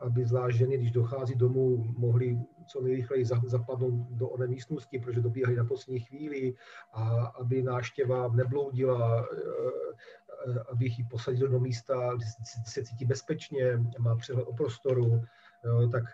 aby 0.00 0.26
zvlášť 0.26 0.56
ženy, 0.56 0.76
když 0.76 0.90
dochází 0.90 1.34
domů, 1.34 1.84
mohly 1.98 2.38
co 2.66 2.80
nejrychleji 2.80 3.24
zapadnout 3.24 3.94
do 4.10 4.28
oné 4.28 4.46
místnosti, 4.46 4.98
protože 4.98 5.20
dobíhají 5.20 5.56
na 5.56 5.64
poslední 5.64 6.00
chvíli 6.00 6.54
a 6.92 7.26
aby 7.26 7.62
náštěva 7.62 8.28
nebloudila, 8.28 9.26
aby 10.72 10.86
ji 10.86 11.04
posadil 11.10 11.48
do 11.48 11.60
místa, 11.60 12.14
kde 12.16 12.26
se 12.66 12.84
cítí 12.84 13.04
bezpečně, 13.04 13.80
má 13.98 14.16
přehled 14.16 14.44
o 14.44 14.52
prostoru, 14.52 15.22
tak 15.92 16.04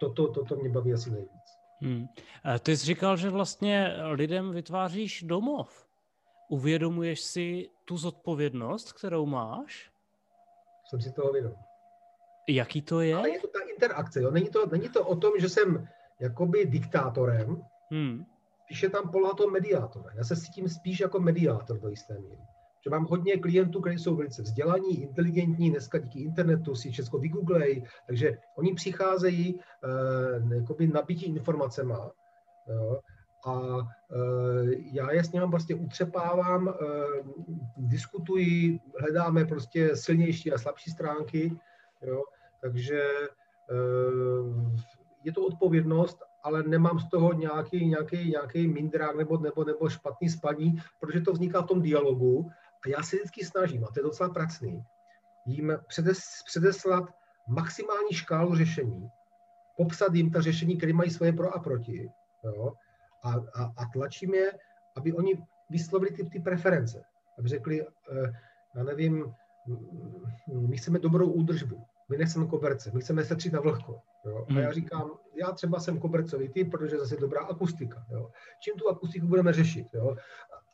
toto, 0.00 0.28
toto 0.28 0.56
mě 0.56 0.68
baví 0.68 0.92
asi 0.92 1.10
nejvíc. 1.10 1.46
Hmm. 1.80 2.06
Ty 2.60 2.76
jsi 2.76 2.86
říkal, 2.86 3.16
že 3.16 3.30
vlastně 3.30 3.94
lidem 4.12 4.52
vytváříš 4.52 5.22
domov. 5.22 5.86
Uvědomuješ 6.48 7.20
si 7.20 7.70
tu 7.84 7.96
zodpovědnost, 7.96 8.92
kterou 8.92 9.26
máš? 9.26 9.90
Jsem 10.88 11.00
si 11.00 11.12
toho 11.12 11.32
vědom. 11.32 11.54
Jaký 12.48 12.82
to 12.82 13.00
je? 13.00 13.14
Ale 13.14 13.30
je 13.30 13.40
to 13.40 13.48
ta 13.48 13.60
interakce. 13.60 14.22
Jo? 14.22 14.30
Není, 14.30 14.48
to, 14.48 14.66
není 14.66 14.88
to 14.88 15.06
o 15.06 15.16
tom, 15.16 15.32
že 15.38 15.48
jsem 15.48 15.88
jakoby 16.20 16.66
diktátorem, 16.66 17.62
hmm. 17.90 18.24
spíš 18.64 18.82
je 18.82 18.90
tam 18.90 19.10
poloha 19.10 19.34
toho 19.34 19.50
mediátora. 19.50 20.10
Já 20.16 20.24
se 20.24 20.36
cítím 20.36 20.68
spíš 20.68 21.00
jako 21.00 21.20
mediátor 21.20 21.78
do 21.78 21.88
jisté 21.88 22.18
míry 22.18 22.42
že 22.86 22.90
mám 22.90 23.06
hodně 23.06 23.36
klientů, 23.36 23.80
kteří 23.80 23.98
jsou 23.98 24.16
velice 24.16 24.42
vzdělaní, 24.42 25.02
inteligentní, 25.02 25.70
dneska 25.70 25.98
díky 25.98 26.20
internetu 26.20 26.74
si 26.74 26.90
všechno 26.90 27.18
vygooglej, 27.18 27.82
takže 28.06 28.38
oni 28.56 28.74
přicházejí 28.74 29.54
uh, 29.54 30.92
nabití 30.92 31.26
informacema 31.26 32.10
jo, 32.68 33.00
a 33.44 33.52
uh, 33.52 33.84
já 34.92 35.12
je 35.12 35.24
s 35.24 35.32
nimi 35.32 35.46
prostě 35.50 35.74
utřepávám, 35.74 36.66
uh, 36.66 36.74
diskutuji, 37.76 38.80
hledáme 39.00 39.44
prostě 39.44 39.96
silnější 39.96 40.52
a 40.52 40.58
slabší 40.58 40.90
stránky, 40.90 41.58
jo, 42.02 42.22
takže 42.60 43.02
uh, 43.70 44.70
je 45.24 45.32
to 45.32 45.46
odpovědnost, 45.46 46.18
ale 46.42 46.62
nemám 46.62 47.00
z 47.00 47.08
toho 47.08 47.32
nějaký, 47.32 47.86
nějaký, 47.86 48.30
nějaký 48.30 48.68
mindrák 48.68 49.16
nebo, 49.16 49.38
nebo, 49.38 49.64
nebo 49.64 49.88
špatný 49.88 50.28
spaní, 50.28 50.78
protože 51.00 51.20
to 51.20 51.32
vzniká 51.32 51.62
v 51.62 51.66
tom 51.66 51.82
dialogu 51.82 52.50
a 52.86 52.88
já 52.88 53.02
se 53.02 53.16
vždycky 53.16 53.44
snažím, 53.44 53.84
a 53.84 53.86
to 53.86 54.00
je 54.00 54.04
docela 54.04 54.28
pracný, 54.28 54.84
jim 55.46 55.78
předes, 55.86 56.20
předeslat 56.46 57.04
maximální 57.48 58.12
škálu 58.12 58.54
řešení, 58.54 59.08
popsat 59.76 60.14
jim 60.14 60.30
ta 60.30 60.40
řešení, 60.40 60.76
které 60.76 60.92
mají 60.92 61.10
svoje 61.10 61.32
pro 61.32 61.54
a 61.54 61.58
proti, 61.58 62.08
jo, 62.44 62.72
a, 63.24 63.30
a, 63.30 63.64
a 63.76 63.86
tlačím 63.92 64.34
je, 64.34 64.52
aby 64.96 65.12
oni 65.12 65.42
vyslovili 65.70 66.10
ty, 66.10 66.24
ty 66.24 66.40
preference, 66.40 67.02
aby 67.38 67.48
řekli, 67.48 67.86
eh, 67.86 68.32
já 68.76 68.82
nevím, 68.82 69.34
my 70.68 70.76
chceme 70.76 70.98
dobrou 70.98 71.30
údržbu, 71.30 71.84
my 72.08 72.16
nechceme 72.16 72.46
koberce, 72.46 72.90
my 72.94 73.00
chceme 73.00 73.24
setřít 73.24 73.52
na 73.52 73.60
vlhko. 73.60 74.00
Jo? 74.26 74.46
A 74.48 74.52
já 74.52 74.64
hmm. 74.64 74.72
říkám, 74.72 75.10
já 75.34 75.52
třeba 75.52 75.80
jsem 75.80 75.98
kobercový 75.98 76.48
typ, 76.48 76.70
protože 76.70 76.98
zase 76.98 77.16
dobrá 77.16 77.40
akustika. 77.40 78.06
Jo? 78.10 78.30
Čím 78.60 78.74
tu 78.74 78.88
akustiku 78.88 79.26
budeme 79.26 79.52
řešit? 79.52 79.86
Jo? 79.94 80.16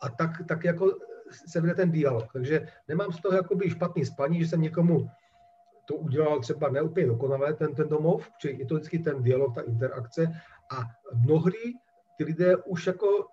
A 0.00 0.08
tak, 0.08 0.30
tak 0.48 0.64
jako 0.64 0.98
se 1.34 1.60
vede 1.60 1.74
ten 1.74 1.90
dialog. 1.90 2.32
Takže 2.32 2.68
nemám 2.88 3.12
z 3.12 3.20
toho 3.20 3.36
jakoby 3.36 3.70
špatný 3.70 4.04
spaní, 4.04 4.40
že 4.40 4.48
jsem 4.48 4.60
někomu 4.60 5.10
to 5.84 5.94
udělal 5.94 6.40
třeba 6.40 6.68
neúplně 6.68 7.06
dokonale, 7.06 7.54
ten, 7.54 7.74
ten 7.74 7.88
domov, 7.88 8.30
čili 8.38 8.58
je 8.58 8.66
to 8.66 8.74
vždycky 8.74 8.98
ten 8.98 9.22
dialog, 9.22 9.54
ta 9.54 9.60
interakce 9.60 10.32
a 10.70 10.82
mnohdy 11.14 11.58
ty 12.16 12.24
lidé 12.24 12.56
už 12.56 12.86
jako 12.86 13.26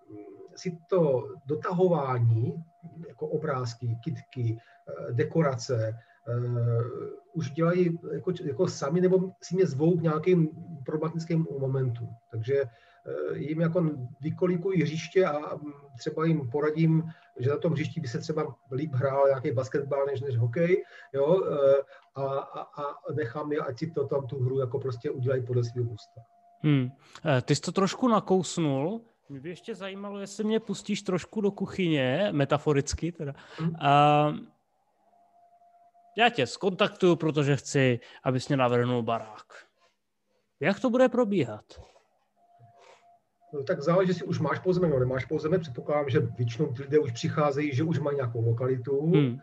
si 0.55 0.77
to 0.89 1.27
dotahování, 1.45 2.63
jako 3.07 3.27
obrázky, 3.27 3.97
kitky, 4.03 4.57
eh, 4.57 5.13
dekorace, 5.13 5.99
uh, 6.27 6.83
už 7.33 7.51
dělají 7.51 7.99
jako, 8.13 8.31
jako 8.43 8.67
sami 8.67 9.01
nebo 9.01 9.31
si 9.41 9.55
mě 9.55 9.65
zvou 9.65 9.97
k 9.97 10.01
nějakým 10.01 10.49
problematickým 10.85 11.47
momentu. 11.59 12.09
Takže 12.31 12.63
jim 13.34 13.62
jako 13.62 13.89
vykolikují 14.22 14.82
hřiště 14.82 15.26
a 15.26 15.60
třeba 15.98 16.26
jim 16.26 16.50
poradím, 16.50 17.04
že 17.39 17.50
na 17.50 17.58
tom 17.58 17.74
hřišti 17.74 18.02
by 18.02 18.08
se 18.08 18.19
třeba 18.19 18.56
líp 18.72 18.93
hrál 18.93 19.28
nějaký 19.28 19.52
basketbal 19.52 20.06
než, 20.06 20.22
než 20.22 20.38
hokej, 20.38 20.86
jo, 21.13 21.43
eh, 21.45 21.84
a, 22.15 22.24
a, 22.24 22.62
a 22.84 23.13
nechám 23.15 23.52
je, 23.52 23.60
ať 23.60 23.80
si 23.80 23.91
to 23.91 24.08
tam 24.08 24.28
tu 24.28 24.43
hru 24.43 24.60
jako 24.60 24.80
prostě 24.80 25.12
udělají 25.12 25.45
podle 25.45 25.63
svého 25.63 25.88
gusta. 25.88 26.22
Hmm. 26.62 26.89
Eh, 27.26 27.41
ty 27.41 27.56
jsi 27.56 27.62
to 27.62 27.72
trošku 27.72 28.08
nakousnul. 28.08 29.02
Mě 29.30 29.39
by 29.39 29.50
ještě 29.50 29.76
zajímalo, 29.76 30.19
jestli 30.19 30.43
mě 30.43 30.60
pustíš 30.60 31.02
trošku 31.02 31.41
do 31.41 31.52
kuchyně, 31.52 32.30
metaforicky 32.32 33.12
teda. 33.12 33.34
Hmm. 33.58 33.76
A 33.80 34.34
já 36.17 36.30
tě 36.30 36.48
skontaktuju, 36.48 37.15
protože 37.15 37.56
chci, 37.56 38.00
abys 38.24 38.48
mě 38.48 38.58
navrhnul 38.58 39.04
barák. 39.04 39.54
Jak 40.60 40.80
to 40.80 40.89
bude 40.89 41.10
probíhat? 41.10 41.65
No, 43.53 43.63
tak 43.63 43.81
záleží, 43.81 44.09
jestli 44.09 44.25
už 44.25 44.39
máš 44.39 44.59
pozemek 44.59 44.89
nebo 44.89 44.99
nemáš 44.99 45.25
pozemek. 45.25 45.62
Předpokládám, 45.62 46.09
že 46.09 46.19
většinou 46.19 46.73
lidé 46.79 46.99
už 46.99 47.12
přicházejí, 47.12 47.75
že 47.75 47.83
už 47.83 47.99
mají 47.99 48.15
nějakou 48.15 48.45
lokalitu. 48.45 49.12
Hmm. 49.12 49.38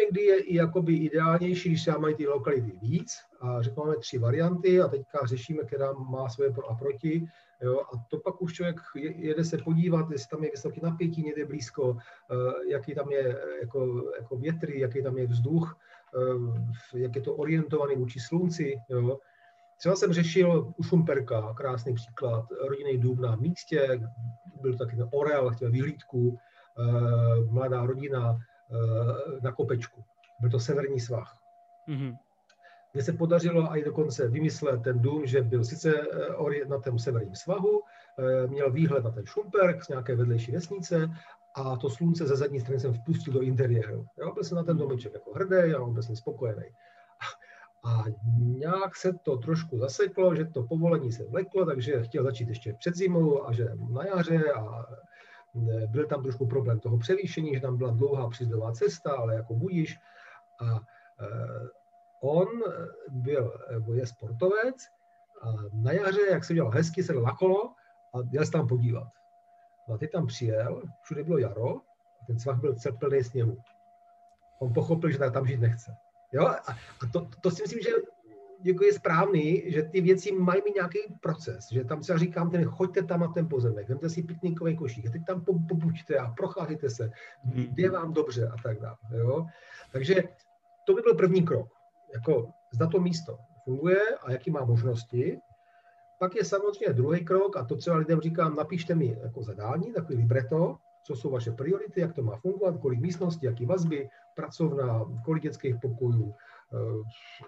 Někdy 0.00 0.22
je 0.22 0.38
i 0.38 0.54
jakoby 0.56 0.94
ideálnější, 0.94 1.68
když 1.68 1.82
se 1.82 1.98
mají 1.98 2.14
ty 2.14 2.26
lokality 2.26 2.72
víc 2.82 3.12
a 3.40 3.62
řekněme 3.62 3.96
tři 3.96 4.18
varianty 4.18 4.80
a 4.80 4.88
teďka 4.88 5.26
řešíme, 5.26 5.62
která 5.62 5.92
má 5.92 6.28
svoje 6.28 6.52
pro 6.52 6.70
a 6.70 6.74
proti. 6.74 7.26
Jo, 7.62 7.80
a 7.80 8.04
to 8.10 8.18
pak 8.18 8.42
už 8.42 8.52
člověk 8.52 8.76
jede 8.94 9.44
se 9.44 9.58
podívat, 9.58 10.10
jestli 10.10 10.28
tam 10.28 10.44
je 10.44 10.50
vysoký 10.50 10.80
napětí 10.82 11.22
někde 11.22 11.46
blízko, 11.46 11.96
eh, 12.30 12.70
jaký 12.70 12.94
tam 12.94 13.10
je 13.12 13.38
jako, 13.60 14.10
jako 14.20 14.36
větry, 14.36 14.80
jaký 14.80 15.02
tam 15.02 15.18
je 15.18 15.26
vzduch, 15.26 15.78
eh, 16.16 16.98
jak 16.98 17.16
je 17.16 17.22
to 17.22 17.34
orientovaný 17.34 17.96
vůči 17.96 18.20
slunci. 18.20 18.74
Jo. 18.88 19.18
Třeba 19.84 19.96
jsem 19.96 20.12
řešil 20.12 20.72
u 20.76 20.82
Šumperka, 20.82 21.54
krásný 21.54 21.94
příklad, 21.94 22.44
rodinný 22.68 22.98
dům 22.98 23.20
na 23.20 23.36
místě, 23.36 24.00
byl 24.62 24.78
taky 24.78 24.96
orel, 25.12 25.50
chtěl 25.50 25.70
vyhlídku, 25.70 26.38
eh, 26.78 27.44
mladá 27.50 27.86
rodina 27.86 28.38
na 29.42 29.52
kopečku. 29.52 30.04
Byl 30.40 30.50
to 30.50 30.60
severní 30.60 31.00
svah. 31.00 31.38
Mm-hmm 31.88 32.16
kde 32.92 33.02
se 33.02 33.12
podařilo 33.12 33.76
i 33.76 33.84
dokonce 33.84 34.28
vymyslet 34.28 34.82
ten 34.82 34.98
dům, 34.98 35.26
že 35.26 35.42
byl 35.42 35.64
sice 35.64 35.94
eh, 36.52 36.64
na 36.68 36.78
tom 36.78 36.98
severním 36.98 37.34
svahu, 37.34 37.82
eh, 38.18 38.46
měl 38.46 38.70
výhled 38.70 39.04
na 39.04 39.10
ten 39.10 39.26
Šumperk 39.26 39.84
z 39.84 39.88
nějaké 39.88 40.16
vedlejší 40.16 40.52
vesnice 40.52 41.10
a 41.54 41.76
to 41.76 41.90
slunce 41.90 42.26
ze 42.26 42.36
zadní 42.36 42.60
strany 42.60 42.80
jsem 42.80 42.92
vpustil 42.92 43.32
do 43.32 43.40
interiéru. 43.40 44.06
Jo, 44.18 44.32
byl 44.34 44.44
jsem 44.44 44.56
na 44.56 44.64
ten 44.64 44.76
domeček 44.76 45.14
jako 45.14 45.32
hrdý 45.32 45.74
a 45.74 45.82
on 45.82 45.92
byl 45.92 46.02
jsem 46.02 46.16
spokojený. 46.16 46.64
A 47.84 48.04
nějak 48.36 48.96
se 48.96 49.12
to 49.12 49.36
trošku 49.36 49.78
zaseklo, 49.78 50.34
že 50.34 50.44
to 50.44 50.62
povolení 50.62 51.12
se 51.12 51.24
vleklo, 51.24 51.66
takže 51.66 52.02
chtěl 52.02 52.24
začít 52.24 52.48
ještě 52.48 52.74
před 52.78 52.94
zimou 52.94 53.46
a 53.46 53.52
že 53.52 53.68
na 53.90 54.04
jaře 54.04 54.52
a 54.52 54.86
eh, 55.72 55.86
byl 55.86 56.06
tam 56.06 56.22
trošku 56.22 56.46
problém 56.46 56.80
toho 56.80 56.98
převýšení, 56.98 57.54
že 57.54 57.60
tam 57.60 57.76
byla 57.76 57.90
dlouhá 57.90 58.28
přízdová 58.28 58.72
cesta, 58.72 59.12
ale 59.12 59.34
jako 59.34 59.54
budíš. 59.54 59.98
A 60.60 60.80
on 62.22 62.46
byl, 63.08 63.52
je 63.94 64.06
sportovec 64.06 64.76
a 65.42 65.52
na 65.72 65.92
jaře, 65.92 66.20
jak 66.30 66.44
se 66.44 66.54
dělal 66.54 66.70
hezky, 66.70 67.02
se 67.02 67.12
na 67.12 67.36
kolo 67.36 67.72
a 68.14 68.18
jel 68.30 68.44
se 68.44 68.52
tam 68.52 68.68
podívat. 68.68 69.08
No 69.88 69.94
a 69.94 69.98
teď 69.98 70.10
tam 70.10 70.26
přijel, 70.26 70.82
všude 71.02 71.24
bylo 71.24 71.38
jaro 71.38 71.76
a 72.22 72.24
ten 72.26 72.38
svah 72.38 72.60
byl 72.60 72.74
plný 72.98 73.24
sněhu. 73.24 73.56
On 74.58 74.72
pochopil, 74.72 75.10
že 75.10 75.18
tam 75.18 75.46
žít 75.46 75.60
nechce. 75.60 75.96
Jo? 76.34 76.46
A, 76.46 76.72
a 76.72 77.06
to, 77.12 77.28
to 77.40 77.50
si 77.50 77.62
myslím, 77.62 77.80
že 77.80 77.90
jako 78.64 78.84
je 78.84 78.92
správný, 78.92 79.62
že 79.66 79.82
ty 79.82 80.00
věci 80.00 80.32
mají 80.32 80.62
mít 80.64 80.74
nějaký 80.74 80.98
proces, 81.20 81.68
že 81.72 81.84
tam 81.84 82.00
třeba 82.00 82.18
říkám, 82.18 82.50
ten, 82.50 82.64
choďte 82.64 83.02
tam 83.02 83.20
na 83.20 83.28
ten 83.28 83.48
pozemek, 83.48 83.88
vemte 83.88 84.10
si 84.10 84.22
pitníkový 84.22 84.76
košík, 84.76 85.06
a 85.06 85.10
teď 85.10 85.24
tam 85.26 85.44
pobuďte 85.44 86.16
a 86.16 86.30
procházíte 86.30 86.90
se, 86.90 87.10
hmm. 87.42 87.74
je 87.76 87.90
vám 87.90 88.12
dobře 88.12 88.48
a 88.48 88.62
tak 88.62 88.80
dále. 88.80 88.96
Jo? 89.18 89.46
Takže 89.92 90.14
to 90.86 90.94
by 90.94 91.02
byl 91.02 91.14
první 91.14 91.42
krok 91.42 91.68
jako 92.14 92.50
zda 92.72 92.86
to 92.86 93.00
místo 93.00 93.38
funguje 93.64 94.00
a 94.22 94.32
jaký 94.32 94.50
má 94.50 94.64
možnosti. 94.64 95.40
Pak 96.18 96.34
je 96.36 96.44
samozřejmě 96.44 96.94
druhý 96.94 97.24
krok, 97.24 97.56
a 97.56 97.64
to 97.64 97.76
třeba 97.76 97.96
lidem 97.96 98.20
říkám, 98.20 98.56
napište 98.56 98.94
mi 98.94 99.18
jako 99.22 99.42
zadání, 99.42 99.92
takový 99.92 100.18
libreto, 100.18 100.76
co 101.04 101.16
jsou 101.16 101.30
vaše 101.30 101.52
priority, 101.52 102.00
jak 102.00 102.12
to 102.12 102.22
má 102.22 102.36
fungovat, 102.36 102.78
kolik 102.78 103.00
místností, 103.00 103.46
jaký 103.46 103.66
vazby, 103.66 104.08
pracovna, 104.36 105.04
kolik 105.24 105.42
dětských 105.42 105.76
pokojů, 105.82 106.34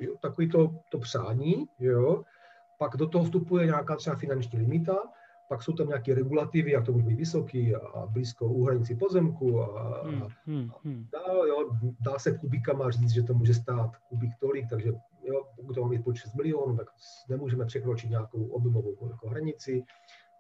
eh, 0.03 0.07
takový 0.21 0.49
to, 0.49 0.75
to 0.91 0.99
přání, 0.99 1.67
jo. 1.79 2.23
Pak 2.79 2.97
do 2.97 3.07
toho 3.07 3.25
vstupuje 3.25 3.67
nějaká 3.67 3.97
třeba 3.97 4.17
finanční 4.17 4.59
limita, 4.59 4.99
pak 5.49 5.63
jsou 5.63 5.73
tam 5.73 5.89
nějaké 5.89 6.15
regulativy, 6.15 6.71
jak 6.71 6.87
to 6.87 6.93
může 6.93 7.07
být 7.07 7.15
vysoký 7.15 7.75
a 7.75 8.07
blízko 8.07 8.47
u 8.47 8.65
hranici 8.65 8.95
pozemku 8.95 9.63
a, 9.63 10.03
hmm, 10.03 10.23
hmm, 10.47 10.71
hmm. 10.85 11.07
dál, 11.13 11.47
jo, 11.47 11.71
dá 12.01 12.19
se 12.19 12.39
kubíkama 12.39 12.91
říct, 12.91 13.11
že 13.11 13.23
to 13.23 13.35
může 13.35 13.55
stát 13.55 13.97
kubík 14.09 14.33
tolik, 14.41 14.69
takže 14.71 14.93
jo, 15.23 15.47
pokud 15.57 15.75
to 15.75 15.83
má 15.83 15.89
mít 15.89 16.03
6 16.15 16.35
milionů, 16.35 16.77
tak 16.77 16.87
nemůžeme 17.29 17.65
překročit 17.65 18.11
nějakou 18.11 18.47
objemovou 18.47 19.09
jako 19.11 19.29
hranici. 19.29 19.85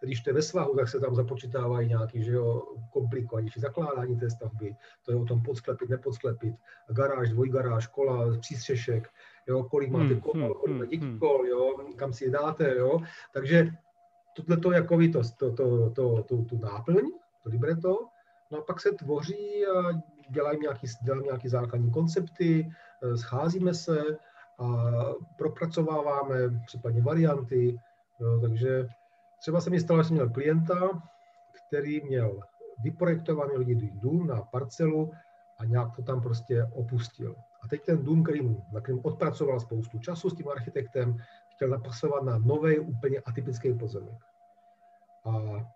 Když 0.00 0.20
to 0.20 0.30
je 0.30 0.34
ve 0.34 0.42
svahu, 0.42 0.76
tak 0.76 0.88
se 0.88 1.00
tam 1.00 1.14
započítávají 1.14 1.88
nějaký 1.88 2.24
že 2.24 2.32
jo, 2.32 2.62
komplikovanější 2.92 3.60
zakládání 3.60 4.16
té 4.16 4.30
stavby, 4.30 4.76
to 5.02 5.12
je 5.12 5.16
o 5.16 5.24
tom 5.24 5.42
podsklepit, 5.42 5.88
nepodsklepit, 5.88 6.54
garáž, 6.90 7.30
dvojgaráž, 7.30 7.84
škola, 7.84 8.38
přístřešek, 8.38 9.08
jo, 9.48 9.64
kolik 9.64 9.90
máte 9.90 10.04
hmm, 10.04 10.20
kol, 10.20 10.54
kolik 10.54 10.76
máte 10.76 10.86
dětí 10.86 11.18
kol, 11.18 11.46
jo, 11.46 11.76
kam 11.96 12.12
si 12.12 12.24
je 12.24 12.30
dáte, 12.30 12.76
jo. 12.76 13.00
Takže 13.32 13.70
tohle 14.36 14.56
to 14.56 14.72
jako 14.72 14.98
to, 15.12 15.22
to, 15.38 15.52
to, 15.52 15.90
to, 15.90 16.22
to, 16.22 16.42
tu 16.42 16.58
náplň, 16.58 17.10
to 17.42 17.48
libreto, 17.50 17.98
no 18.50 18.58
a 18.58 18.62
pak 18.62 18.80
se 18.80 18.92
tvoří 18.92 19.66
a 19.66 19.92
dělají 20.30 20.58
nějaký, 20.60 20.86
dělají 21.02 21.24
nějaký 21.24 21.48
základní 21.48 21.90
koncepty, 21.90 22.72
eh, 23.02 23.16
scházíme 23.16 23.74
se 23.74 24.02
a 24.58 24.66
propracováváme 25.38 26.36
případně 26.66 27.02
varianty, 27.02 27.78
jo, 28.20 28.40
takže 28.40 28.88
třeba 29.40 29.60
se 29.60 29.70
mi 29.70 29.80
stalo, 29.80 30.02
že 30.02 30.08
jsem 30.08 30.14
měl 30.14 30.30
klienta, 30.30 31.02
který 31.66 32.00
měl 32.00 32.40
vyprojektovaný 32.82 33.56
lidi 33.56 33.90
dům 33.94 34.26
na 34.26 34.42
parcelu 34.42 35.12
a 35.58 35.64
nějak 35.64 35.96
to 35.96 36.02
tam 36.02 36.20
prostě 36.20 36.64
opustil. 36.64 37.36
A 37.62 37.68
teď 37.68 37.84
ten 37.84 38.04
dům, 38.04 38.22
který, 38.22 38.56
na 38.72 38.80
kterým 38.80 39.00
odpracoval 39.04 39.60
spoustu 39.60 39.98
času 39.98 40.30
s 40.30 40.34
tím 40.34 40.48
architektem, 40.48 41.16
chtěl 41.48 41.68
napasovat 41.68 42.22
na 42.22 42.38
nový, 42.38 42.78
úplně 42.78 43.20
atypický 43.20 43.74
pozemek. 43.74 44.18
A 45.24 45.38
e, 45.56 45.66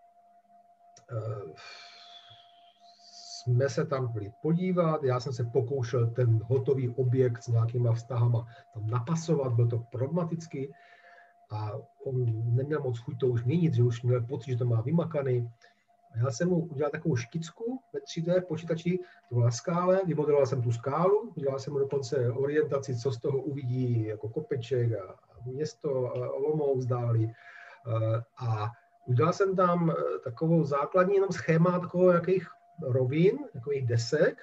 jsme 3.42 3.68
se 3.68 3.86
tam 3.86 4.12
byli 4.12 4.32
podívat, 4.42 5.04
já 5.04 5.20
jsem 5.20 5.32
se 5.32 5.44
pokoušel 5.44 6.10
ten 6.10 6.40
hotový 6.44 6.88
objekt 6.88 7.42
s 7.42 7.48
nějakýma 7.48 7.92
vztahama 7.92 8.46
tam 8.74 8.86
napasovat, 8.86 9.52
byl 9.52 9.68
to 9.68 9.78
problematický 9.78 10.72
a 11.50 11.72
on 12.04 12.24
neměl 12.56 12.80
moc 12.80 12.98
chuť 12.98 13.18
to 13.20 13.26
už 13.26 13.44
měnit, 13.44 13.74
že 13.74 13.82
už 13.82 14.02
měl 14.02 14.20
pocit, 14.20 14.50
že 14.50 14.56
to 14.56 14.64
má 14.64 14.80
vymakaný. 14.80 15.50
A 16.14 16.18
já 16.18 16.30
jsem 16.30 16.48
mu 16.48 16.58
udělal 16.58 16.90
takovou 16.90 17.16
škicku 17.16 17.80
ve 17.92 18.00
3D 18.00 18.42
počítači, 18.46 18.98
to 19.28 19.34
byla 19.34 19.50
skále, 19.50 20.00
vymodeloval 20.06 20.46
jsem 20.46 20.62
tu 20.62 20.72
skálu, 20.72 21.32
udělal 21.36 21.58
jsem 21.58 21.72
mu 21.72 21.78
dokonce 21.78 22.32
orientaci, 22.32 22.96
co 22.96 23.12
z 23.12 23.18
toho 23.18 23.38
uvidí 23.38 24.04
jako 24.04 24.28
kopeček 24.28 24.92
a, 24.92 25.16
město 25.46 25.90
Olomouc 26.12 26.86
dáli. 26.86 27.32
A 28.38 28.70
udělal 29.06 29.32
jsem 29.32 29.56
tam 29.56 29.90
eh, 29.90 30.18
takovou 30.24 30.64
základní 30.64 31.14
jenom 31.14 31.30
schéma 31.30 31.78
takovou 31.78 32.10
jakých 32.10 32.48
rovin, 32.82 33.38
takových 33.52 33.86
desek, 33.86 34.42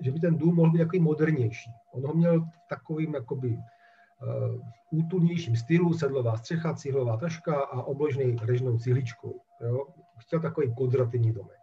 že 0.00 0.12
by 0.12 0.20
ten 0.20 0.36
dům 0.36 0.54
mohl 0.54 0.70
být 0.70 0.78
takový 0.78 1.00
modernější. 1.00 1.70
On 1.92 2.06
ho 2.06 2.14
měl 2.14 2.44
takovým 2.68 3.14
jakoby 3.14 3.58
útulnějším 4.90 5.56
stylu, 5.56 5.94
sedlová 5.94 6.36
střecha, 6.36 6.74
cihlová 6.74 7.16
taška 7.16 7.54
a 7.54 7.82
obložený 7.82 8.36
režnou 8.42 8.78
cihličkou. 8.78 9.40
Jo? 9.60 9.86
Chtěl 10.18 10.40
takový 10.40 10.74
konzervativní 10.74 11.32
domek. 11.32 11.58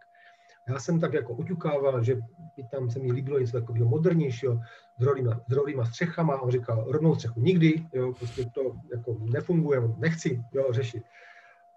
Já 0.68 0.78
jsem 0.78 1.00
tak 1.00 1.12
jako 1.12 1.34
oťukával, 1.34 2.04
že 2.04 2.14
by 2.56 2.64
tam 2.70 2.90
se 2.90 2.98
mi 2.98 3.12
líbilo 3.12 3.38
něco 3.38 3.60
takového 3.60 3.88
modernějšího, 3.88 4.60
s 4.98 5.04
rovnýma, 5.04 5.40
s 5.48 5.52
rovnýma 5.52 5.84
střechama. 5.84 6.40
On 6.40 6.50
říkal, 6.50 6.84
rovnou 6.92 7.14
střechu 7.14 7.40
nikdy, 7.40 7.86
jo, 7.92 8.12
prostě 8.12 8.44
to 8.54 8.76
jako 8.94 9.16
nefunguje, 9.20 9.80
nechci 9.96 10.42
jo, 10.52 10.66
řešit. 10.70 11.02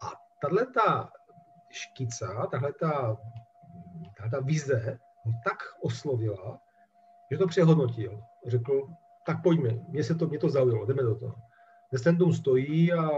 A 0.01 0.11
tahle 0.41 0.65
ta 0.65 1.09
škica, 1.69 2.47
tahle 2.51 2.73
ta, 2.73 3.17
ta 4.31 4.39
vize 4.39 4.99
ho 5.23 5.31
tak 5.43 5.57
oslovila, 5.81 6.59
že 7.31 7.37
to 7.37 7.47
přehodnotil. 7.47 8.23
Řekl, 8.47 8.87
tak 9.25 9.43
pojďme, 9.43 9.69
mě 9.88 10.03
se 10.03 10.15
to, 10.15 10.27
mě 10.27 10.39
to 10.39 10.49
zaujalo, 10.49 10.85
jdeme 10.85 11.03
do 11.03 11.15
toho. 11.15 11.35
Dům 12.11 12.33
stojí 12.33 12.93
a 12.93 13.09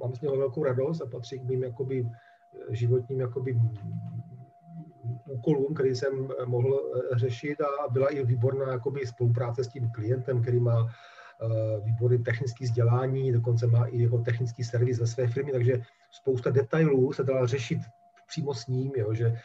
mám 0.00 0.14
z 0.14 0.20
něho 0.20 0.36
velkou 0.36 0.64
radost 0.64 1.00
a 1.00 1.06
patří 1.06 1.38
k 1.38 1.44
mým 1.44 1.62
jakoby, 1.62 2.08
životním 2.70 3.20
jakoby, 3.20 3.60
úkolům, 5.26 5.74
který 5.74 5.94
jsem 5.94 6.28
mohl 6.44 6.80
eh, 6.94 7.18
řešit 7.18 7.60
a 7.60 7.88
byla 7.90 8.08
i 8.08 8.24
výborná 8.24 8.72
jakoby, 8.72 9.06
spolupráce 9.06 9.64
s 9.64 9.68
tím 9.68 9.90
klientem, 9.90 10.42
který 10.42 10.60
má 10.60 10.86
eh, 10.86 11.80
výborný 11.84 12.18
technický 12.18 12.64
vzdělání, 12.64 13.32
dokonce 13.32 13.66
má 13.66 13.86
i 13.86 13.98
jeho 13.98 14.18
technický 14.18 14.64
servis 14.64 14.98
ve 14.98 15.06
své 15.06 15.26
firmě, 15.26 15.52
takže 15.52 15.82
spousta 16.10 16.50
detailů 16.50 17.12
se 17.12 17.24
dala 17.24 17.46
řešit 17.46 17.78
přímo 18.26 18.54
s 18.54 18.66
ním, 18.66 18.92
jo, 18.96 19.14
že 19.14 19.36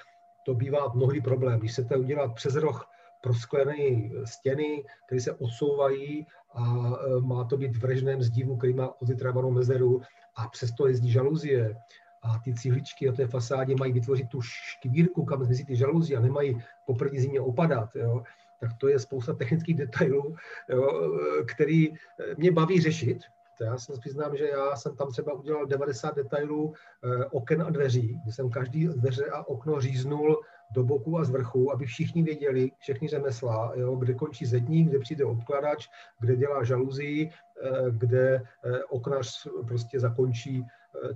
to 0.45 0.53
bývá 0.53 0.91
mnohdy 0.95 1.21
problém. 1.21 1.59
Když 1.59 1.71
chcete 1.71 1.97
udělat 1.97 2.33
přes 2.33 2.55
roh 2.55 2.89
prosklené 3.21 4.09
stěny, 4.25 4.83
které 5.05 5.21
se 5.21 5.33
odsouvají 5.33 6.27
a 6.53 6.93
má 7.19 7.43
to 7.43 7.57
být 7.57 7.77
v 7.77 7.85
režném 7.85 8.21
zdivu, 8.21 8.57
který 8.57 8.73
má 8.73 9.01
odvytrávanou 9.01 9.51
mezeru 9.51 10.01
a 10.35 10.47
přesto 10.47 10.87
jezdí 10.87 11.11
žaluzie, 11.11 11.75
a 12.23 12.39
ty 12.39 12.53
cihličky 12.53 13.07
na 13.07 13.13
té 13.13 13.27
fasádě 13.27 13.75
mají 13.79 13.93
vytvořit 13.93 14.29
tu 14.29 14.41
škvírku, 14.41 15.25
kam 15.25 15.43
zmizí 15.43 15.65
ty 15.65 15.75
žaluzi 15.75 16.15
a 16.15 16.19
nemají 16.19 16.61
po 16.85 16.95
první 16.95 17.19
zimě 17.19 17.41
opadat, 17.41 17.95
jo, 17.95 18.23
tak 18.59 18.73
to 18.77 18.87
je 18.87 18.99
spousta 18.99 19.33
technických 19.33 19.75
detailů, 19.75 20.35
jo, 20.69 21.11
který 21.53 21.93
mě 22.37 22.51
baví 22.51 22.81
řešit, 22.81 23.23
To 23.57 23.63
já 23.63 23.77
se 23.77 23.93
přiznám, 23.99 24.37
že 24.37 24.47
já 24.47 24.75
jsem 24.75 24.95
tam 24.95 25.11
třeba 25.11 25.33
udělal 25.33 25.65
90 25.65 26.15
detailů 26.15 26.73
eh, 26.73 27.25
oken 27.25 27.61
a 27.61 27.69
dveří, 27.69 28.19
kdy 28.23 28.31
jsem 28.31 28.49
každý 28.49 28.87
dveře 28.87 29.25
a 29.25 29.47
okno 29.47 29.81
říznul 29.81 30.41
do 30.71 30.83
boku 30.83 31.19
a 31.19 31.23
z 31.23 31.29
vrchu, 31.29 31.73
aby 31.73 31.85
všichni 31.85 32.23
věděli, 32.23 32.71
všechny 32.77 33.07
řemesla, 33.07 33.73
jo, 33.75 33.95
kde 33.95 34.13
končí 34.13 34.45
zedník, 34.45 34.89
kde 34.89 34.99
přijde 34.99 35.25
obkladač, 35.25 35.87
kde 36.19 36.35
dělá 36.35 36.63
žaluzí, 36.63 37.29
eh, 37.29 37.69
kde 37.91 38.35
eh, 38.65 38.83
oknař 38.83 39.47
prostě 39.67 39.99
zakončí 39.99 40.65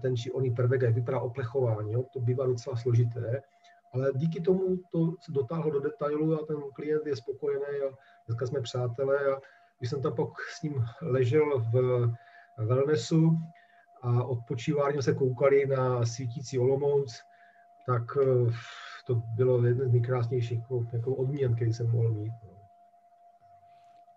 ten 0.01 0.15
či 0.15 0.31
oný 0.31 0.51
prvek, 0.51 0.81
jak 0.81 0.95
vypadá 0.95 1.19
oplechování. 1.19 1.93
Jo. 1.93 2.03
To 2.13 2.19
bývá 2.19 2.45
docela 2.45 2.75
složité, 2.75 3.41
ale 3.93 4.11
díky 4.15 4.41
tomu 4.41 4.77
to 4.91 5.13
se 5.19 5.31
dotáhlo 5.31 5.71
do 5.71 5.79
detailu 5.79 6.41
a 6.41 6.45
ten 6.45 6.57
klient 6.73 7.07
je 7.07 7.15
spokojený 7.15 7.65
a 7.89 7.95
dneska 8.27 8.47
jsme 8.47 8.61
přátelé 8.61 9.17
a 9.17 9.41
když 9.79 9.89
jsem 9.89 10.01
tam 10.01 10.15
pak 10.15 10.29
s 10.49 10.61
ním 10.61 10.85
ležel 11.01 11.59
v 11.59 12.07
wellnessu 12.57 13.37
a 14.01 14.23
odpočívání 14.23 15.01
se 15.01 15.13
koukali 15.13 15.65
na 15.65 16.05
svítící 16.05 16.59
Olomouc, 16.59 17.21
tak 17.85 18.17
eh, 18.21 18.51
to 19.03 19.15
bylo 19.15 19.65
jeden 19.65 19.89
z 19.89 19.91
nejkrásnějších 19.91 20.59
jako, 20.93 21.15
odměn, 21.15 21.55
který 21.55 21.73
jsem 21.73 21.91
mohl 21.91 22.11
mít. 22.11 22.33
No. 22.43 22.51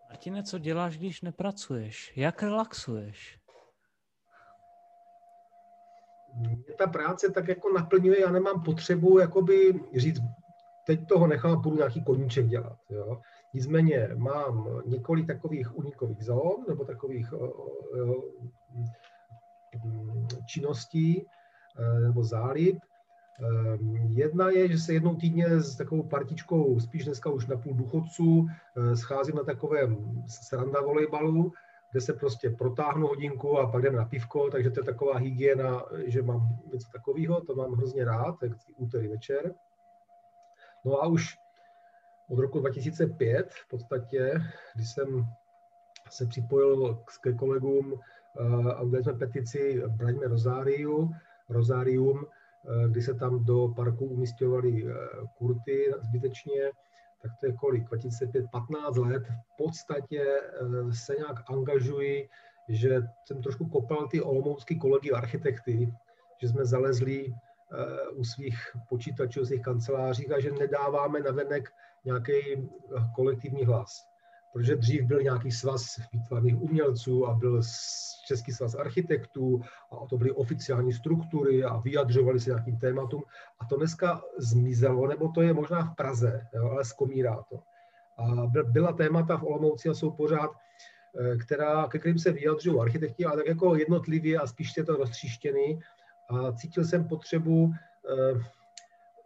Martine, 0.08 0.42
co 0.42 0.58
děláš, 0.58 0.98
když 0.98 1.22
nepracuješ? 1.22 2.12
Jak 2.16 2.42
relaxuješ? 2.42 3.38
Mě 6.34 6.56
ta 6.78 6.86
práce 6.86 7.30
tak 7.30 7.48
jako 7.48 7.72
naplňuje, 7.72 8.20
já 8.20 8.30
nemám 8.30 8.62
potřebu 8.62 9.18
jakoby 9.18 9.80
říct, 9.96 10.20
teď 10.86 11.08
toho 11.08 11.26
nechám, 11.26 11.62
budu 11.62 11.76
nějaký 11.76 12.04
koníček 12.04 12.46
dělat. 12.46 12.78
Jo. 12.90 13.20
Nicméně 13.54 14.08
mám 14.14 14.82
několik 14.86 15.26
takových 15.26 15.76
unikových 15.76 16.24
zón 16.24 16.64
nebo 16.68 16.84
takových 16.84 17.34
činností 20.46 21.26
eh, 21.78 22.00
nebo 22.00 22.24
zálib. 22.24 22.78
Eh, 23.40 23.78
jedna 24.08 24.50
je, 24.50 24.68
že 24.68 24.78
se 24.78 24.92
jednou 24.92 25.14
týdně 25.14 25.60
s 25.60 25.76
takovou 25.76 26.02
partičkou, 26.02 26.80
spíš 26.80 27.04
dneska 27.04 27.30
už 27.30 27.46
na 27.46 27.56
půl 27.56 27.74
důchodců, 27.74 28.46
eh, 28.76 28.96
scházím 28.96 29.36
na 29.36 29.42
takovém 29.42 30.22
sranda 30.28 30.80
volejbalu, 30.80 31.52
kde 31.92 32.00
se 32.00 32.12
prostě 32.12 32.50
protáhnu 32.50 33.06
hodinku 33.06 33.58
a 33.58 33.70
pak 33.70 33.82
jdeme 33.82 33.96
na 33.96 34.04
pivko, 34.04 34.50
takže 34.50 34.70
to 34.70 34.80
je 34.80 34.84
taková 34.84 35.18
hygiena, 35.18 35.84
že 36.06 36.22
mám 36.22 36.58
něco 36.72 36.88
takového, 36.92 37.40
to 37.40 37.54
mám 37.54 37.72
hrozně 37.72 38.04
rád, 38.04 38.38
tak 38.40 38.50
úterý 38.76 39.08
večer. 39.08 39.54
No 40.84 41.02
a 41.02 41.06
už 41.06 41.36
od 42.28 42.38
roku 42.38 42.60
2005 42.60 43.50
v 43.50 43.68
podstatě, 43.68 44.40
kdy 44.74 44.84
jsem 44.84 45.26
se 46.10 46.26
připojil 46.26 47.02
ke 47.20 47.32
kolegům 47.32 47.94
eh, 47.94 48.72
a 48.72 48.80
udělali 48.80 49.04
jsme 49.04 49.12
petici 49.12 49.82
Braňme 49.88 50.26
Rozáriu, 50.26 51.10
Rozárium, 51.48 52.26
eh, 52.26 52.43
kdy 52.88 53.02
se 53.02 53.14
tam 53.14 53.44
do 53.44 53.68
parku 53.76 54.04
umístěvali 54.04 54.86
eh, 54.86 54.94
kurty 55.38 55.92
zbytečně, 56.00 56.70
tak 57.22 57.32
to 57.40 57.46
je 57.46 57.52
kolik, 57.52 57.84
2005, 57.84 58.44
15 58.52 58.96
let, 58.96 59.22
v 59.28 59.56
podstatě 59.56 60.24
se 60.92 61.14
nějak 61.14 61.50
angažuji, 61.50 62.28
že 62.68 63.02
jsem 63.24 63.42
trošku 63.42 63.66
kopal 63.66 64.08
ty 64.08 64.22
olomoucký 64.22 64.78
kolegy 64.78 65.10
architekty, 65.10 65.92
že 66.42 66.48
jsme 66.48 66.64
zalezli 66.64 67.34
u 68.12 68.24
svých 68.24 68.56
počítačů, 68.88 69.40
u 69.40 69.44
svých 69.44 69.62
kancelářích 69.62 70.32
a 70.32 70.40
že 70.40 70.52
nedáváme 70.52 71.20
na 71.20 71.30
venek 71.30 71.68
nějaký 72.04 72.68
kolektivní 73.14 73.64
hlas. 73.64 74.13
Protože 74.54 74.76
dřív 74.76 75.02
byl 75.02 75.22
nějaký 75.22 75.50
svaz 75.50 75.84
výtvarných 76.12 76.62
umělců 76.62 77.26
a 77.26 77.34
byl 77.34 77.62
Český 78.26 78.52
svaz 78.52 78.74
architektů 78.74 79.60
a 79.90 80.06
to 80.06 80.16
byly 80.16 80.30
oficiální 80.30 80.92
struktury 80.92 81.64
a 81.64 81.76
vyjadřovali 81.76 82.40
se 82.40 82.50
nějakým 82.50 82.78
tématům. 82.78 83.22
A 83.60 83.64
to 83.64 83.76
dneska 83.76 84.22
zmizelo, 84.38 85.06
nebo 85.06 85.28
to 85.28 85.42
je 85.42 85.52
možná 85.52 85.82
v 85.82 85.94
Praze, 85.96 86.46
jo, 86.54 86.70
ale 86.70 86.84
skomírá 86.84 87.42
to. 87.50 87.60
A 88.18 88.46
byla 88.62 88.92
témata 88.92 89.36
v 89.36 89.44
Olomouci 89.44 89.88
a 89.88 89.94
jsou 89.94 90.10
pořád, 90.10 90.50
eh, 90.50 91.36
která, 91.36 91.88
ke 91.88 91.98
kterým 91.98 92.18
se 92.18 92.32
vyjadřují 92.32 92.80
architekti, 92.80 93.24
ale 93.24 93.36
tak 93.36 93.46
jako 93.46 93.76
jednotlivě 93.76 94.38
a 94.38 94.46
spíš 94.46 94.76
je 94.76 94.84
to 94.84 94.96
roztříštěný. 94.96 95.80
A 96.30 96.52
cítil 96.52 96.84
jsem 96.84 97.08
potřebu 97.08 97.72
eh, 97.72 98.40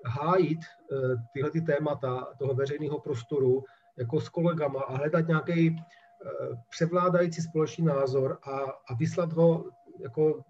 hájit 0.05 0.61
eh, 0.61 0.97
tyhle 1.33 1.51
ty 1.51 1.61
témata 1.61 2.29
toho 2.39 2.55
veřejného 2.55 3.01
prostoru 3.01 3.65
jako 3.99 4.21
s 4.21 4.29
kolegama 4.29 4.81
a 4.81 4.97
hledat 4.97 5.29
nějaký 5.29 5.77
eh, 5.77 6.57
převládající 6.71 7.43
společný 7.43 7.85
názor 7.85 8.39
a, 8.43 8.59
a 8.61 8.95
vyslat 8.99 9.33
ho 9.33 9.65
jako 10.01 10.45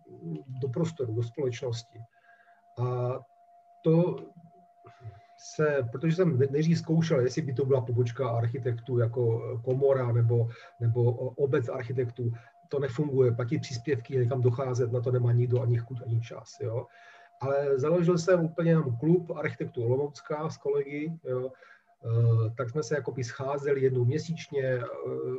do 0.46 0.68
prostoru, 0.68 1.14
do 1.14 1.22
společnosti. 1.22 1.98
A 2.78 3.18
to 3.84 4.16
se, 5.38 5.88
protože 5.92 6.16
jsem 6.16 6.38
nejdřív 6.50 6.78
zkoušel, 6.78 7.20
jestli 7.20 7.42
by 7.42 7.52
to 7.52 7.64
byla 7.64 7.80
pobočka 7.80 8.28
architektů 8.28 8.98
jako 8.98 9.40
komora 9.64 10.12
nebo, 10.12 10.48
nebo 10.80 11.12
obec 11.12 11.68
architektů, 11.68 12.32
to 12.68 12.78
nefunguje, 12.78 13.32
platí 13.32 13.58
příspěvky, 13.58 14.16
někam 14.16 14.42
docházet, 14.42 14.92
na 14.92 15.00
to 15.00 15.12
nemá 15.12 15.32
nikdo 15.32 15.62
ani 15.62 15.78
chuť, 15.78 16.02
ani 16.06 16.20
čas. 16.20 16.56
Jo 16.60 16.86
ale 17.40 17.78
založil 17.78 18.18
jsem 18.18 18.44
úplně 18.44 18.70
jenom 18.70 18.96
klub 18.96 19.30
architektů 19.30 19.84
Olomoucká 19.84 20.50
s 20.50 20.56
kolegy, 20.56 21.18
jo, 21.24 21.52
tak 22.56 22.70
jsme 22.70 22.82
se 22.82 22.94
jakoby 22.94 23.24
scházeli 23.24 23.80
jednou 23.80 24.04
měsíčně 24.04 24.62
e, 24.62 24.80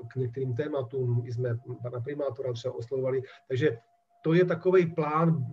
k 0.08 0.16
některým 0.16 0.56
tématům, 0.56 1.24
jsme 1.28 1.60
pana 1.82 2.00
primátora 2.00 2.54
třeba 2.54 2.76
oslovovali, 2.76 3.22
takže 3.48 3.78
to 4.22 4.34
je 4.34 4.46
takový 4.46 4.86
plán 4.94 5.46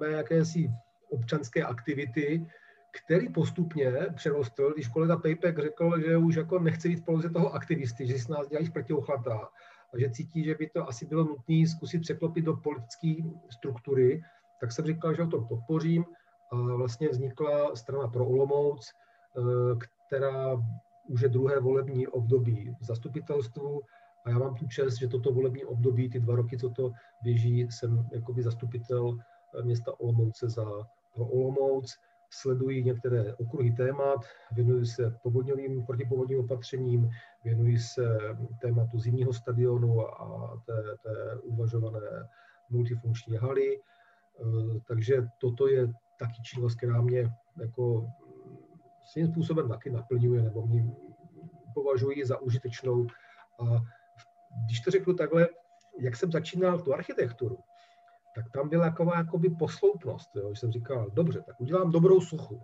mé 0.00 0.10
jakési 0.10 0.70
občanské 1.10 1.62
aktivity, 1.62 2.46
který 2.90 3.28
postupně 3.28 3.92
přerostl, 4.14 4.72
když 4.74 4.88
kolega 4.88 5.16
Pejpek 5.16 5.58
řekl, 5.58 6.00
že 6.00 6.16
už 6.16 6.34
jako 6.34 6.58
nechce 6.58 6.88
být 6.88 7.04
pouze 7.04 7.30
toho 7.30 7.54
aktivisty, 7.54 8.06
že 8.06 8.18
si 8.18 8.32
nás 8.32 8.48
dělají 8.48 8.66
zprtiochlata 8.66 9.48
a 9.94 9.98
že 9.98 10.10
cítí, 10.10 10.44
že 10.44 10.54
by 10.54 10.68
to 10.68 10.88
asi 10.88 11.06
bylo 11.06 11.24
nutné 11.24 11.66
zkusit 11.66 11.98
překlopit 11.98 12.44
do 12.44 12.56
politické 12.56 13.14
struktury, 13.50 14.22
tak 14.60 14.72
jsem 14.72 14.84
říkal, 14.84 15.14
že 15.14 15.22
o 15.22 15.26
tom 15.26 15.48
podpořím. 15.48 16.04
A 16.52 16.56
vlastně 16.56 17.08
vznikla 17.08 17.76
strana 17.76 18.08
pro 18.08 18.26
Olomouc, 18.26 18.90
eh, 19.38 19.74
která 20.08 20.56
už 21.08 21.20
je 21.20 21.28
druhé 21.28 21.60
volební 21.60 22.06
období 22.06 22.74
v 22.80 22.84
zastupitelstvu. 22.84 23.82
A 24.24 24.30
já 24.30 24.38
mám 24.38 24.54
tu 24.54 24.66
čest, 24.66 24.98
že 24.98 25.08
toto 25.08 25.32
volební 25.32 25.64
období, 25.64 26.10
ty 26.10 26.20
dva 26.20 26.36
roky, 26.36 26.58
co 26.58 26.70
to 26.70 26.92
běží, 27.22 27.60
jsem 27.70 28.08
jakoby 28.12 28.42
zastupitel 28.42 29.18
eh, 29.18 29.62
města 29.62 30.00
Olomouce 30.00 30.48
za 30.48 30.64
pro 31.14 31.24
Olomouc, 31.26 31.96
sleduji 32.30 32.84
některé 32.84 33.34
okruhy 33.34 33.72
témat, 33.72 34.20
věnuji 34.52 34.86
se 34.86 35.14
povodňovým, 35.22 35.86
protipovodním 35.86 36.40
opatřením, 36.40 37.08
věnuji 37.44 37.78
se 37.78 38.18
tématu 38.60 38.98
zimního 38.98 39.32
stadionu 39.32 40.00
a 40.00 40.62
té, 40.66 40.82
té 41.02 41.40
uvažované 41.42 42.28
multifunkční 42.70 43.36
haly, 43.36 43.80
Eh, 44.40 44.80
takže 44.86 45.28
toto 45.38 45.68
je 45.68 45.86
taky 46.18 46.42
činnost, 46.42 46.74
která 46.74 47.00
mě 47.00 47.30
jako 47.60 48.10
svým 49.08 49.26
způsobem 49.26 49.68
taky 49.68 49.90
naplňuje, 49.90 50.42
nebo 50.42 50.66
mě 50.66 50.84
považuji 51.74 52.26
za 52.26 52.38
užitečnou. 52.38 53.06
A 53.60 53.64
když 54.64 54.80
to 54.80 54.90
řeknu 54.90 55.14
takhle, 55.14 55.48
jak 55.98 56.16
jsem 56.16 56.32
začínal 56.32 56.78
tu 56.78 56.94
architekturu, 56.94 57.58
tak 58.34 58.50
tam 58.50 58.68
byla 58.68 58.90
taková 58.90 59.18
jakoby 59.18 59.50
posloupnost, 59.50 60.36
jo, 60.36 60.54
že 60.54 60.60
jsem 60.60 60.72
říkal, 60.72 61.10
dobře, 61.10 61.42
tak 61.42 61.60
udělám 61.60 61.90
dobrou 61.90 62.20
sochu, 62.20 62.60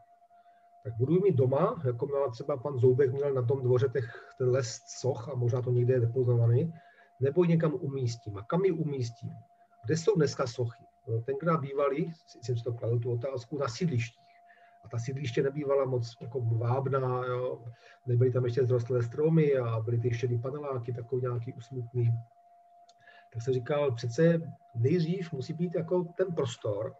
tak 0.85 0.97
budu 0.97 1.21
mít 1.21 1.37
doma, 1.37 1.83
jako 1.85 2.07
měla 2.07 2.31
třeba 2.31 2.57
pan 2.57 2.79
Zoubek 2.79 3.13
měl 3.13 3.35
na 3.35 3.43
tom 3.43 3.63
dvoře 3.63 3.89
těch, 3.89 4.35
ten 4.39 4.49
les 4.51 4.81
soch 4.87 5.29
a 5.29 5.35
možná 5.35 5.63
to 5.63 5.71
někde 5.71 5.95
je 5.95 6.01
depoznovaný, 6.01 6.75
nebo 7.21 7.45
někam 7.45 7.75
umístím. 7.75 8.39
A 8.39 8.43
kam 8.43 8.65
ji 8.65 8.73
umístím? 8.73 9.31
Kde 9.85 9.97
jsou 9.97 10.15
dneska 10.15 10.47
sochy? 10.47 10.85
No, 11.09 11.21
tenkrát 11.21 11.61
bývali, 11.61 12.13
jsem 12.43 12.57
si 12.57 12.65
to 12.65 12.73
kladl 12.73 12.99
tu 12.99 13.13
otázku, 13.13 13.59
na 13.59 13.69
sídlištích. 13.69 14.24
A 14.85 14.89
ta 14.89 14.99
sídliště 14.99 15.43
nebývala 15.43 15.85
moc 15.85 16.17
jako 16.21 16.41
vábná, 16.41 17.25
jo. 17.27 17.65
nebyly 18.07 18.31
tam 18.31 18.45
ještě 18.45 18.65
zrostlé 18.65 19.03
stromy 19.03 19.57
a 19.57 19.81
byly 19.81 19.99
ty 19.99 20.15
šedý 20.15 20.39
paneláky, 20.39 20.93
takový 20.93 21.23
nějaký 21.23 21.53
usmutný. 21.53 22.11
Tak 23.33 23.43
jsem 23.43 23.55
říkal, 23.55 23.93
přece 23.93 24.41
nejdřív 24.75 25.33
musí 25.33 25.53
být 25.53 25.75
jako 25.75 26.05
ten 26.17 26.35
prostor, 26.35 26.95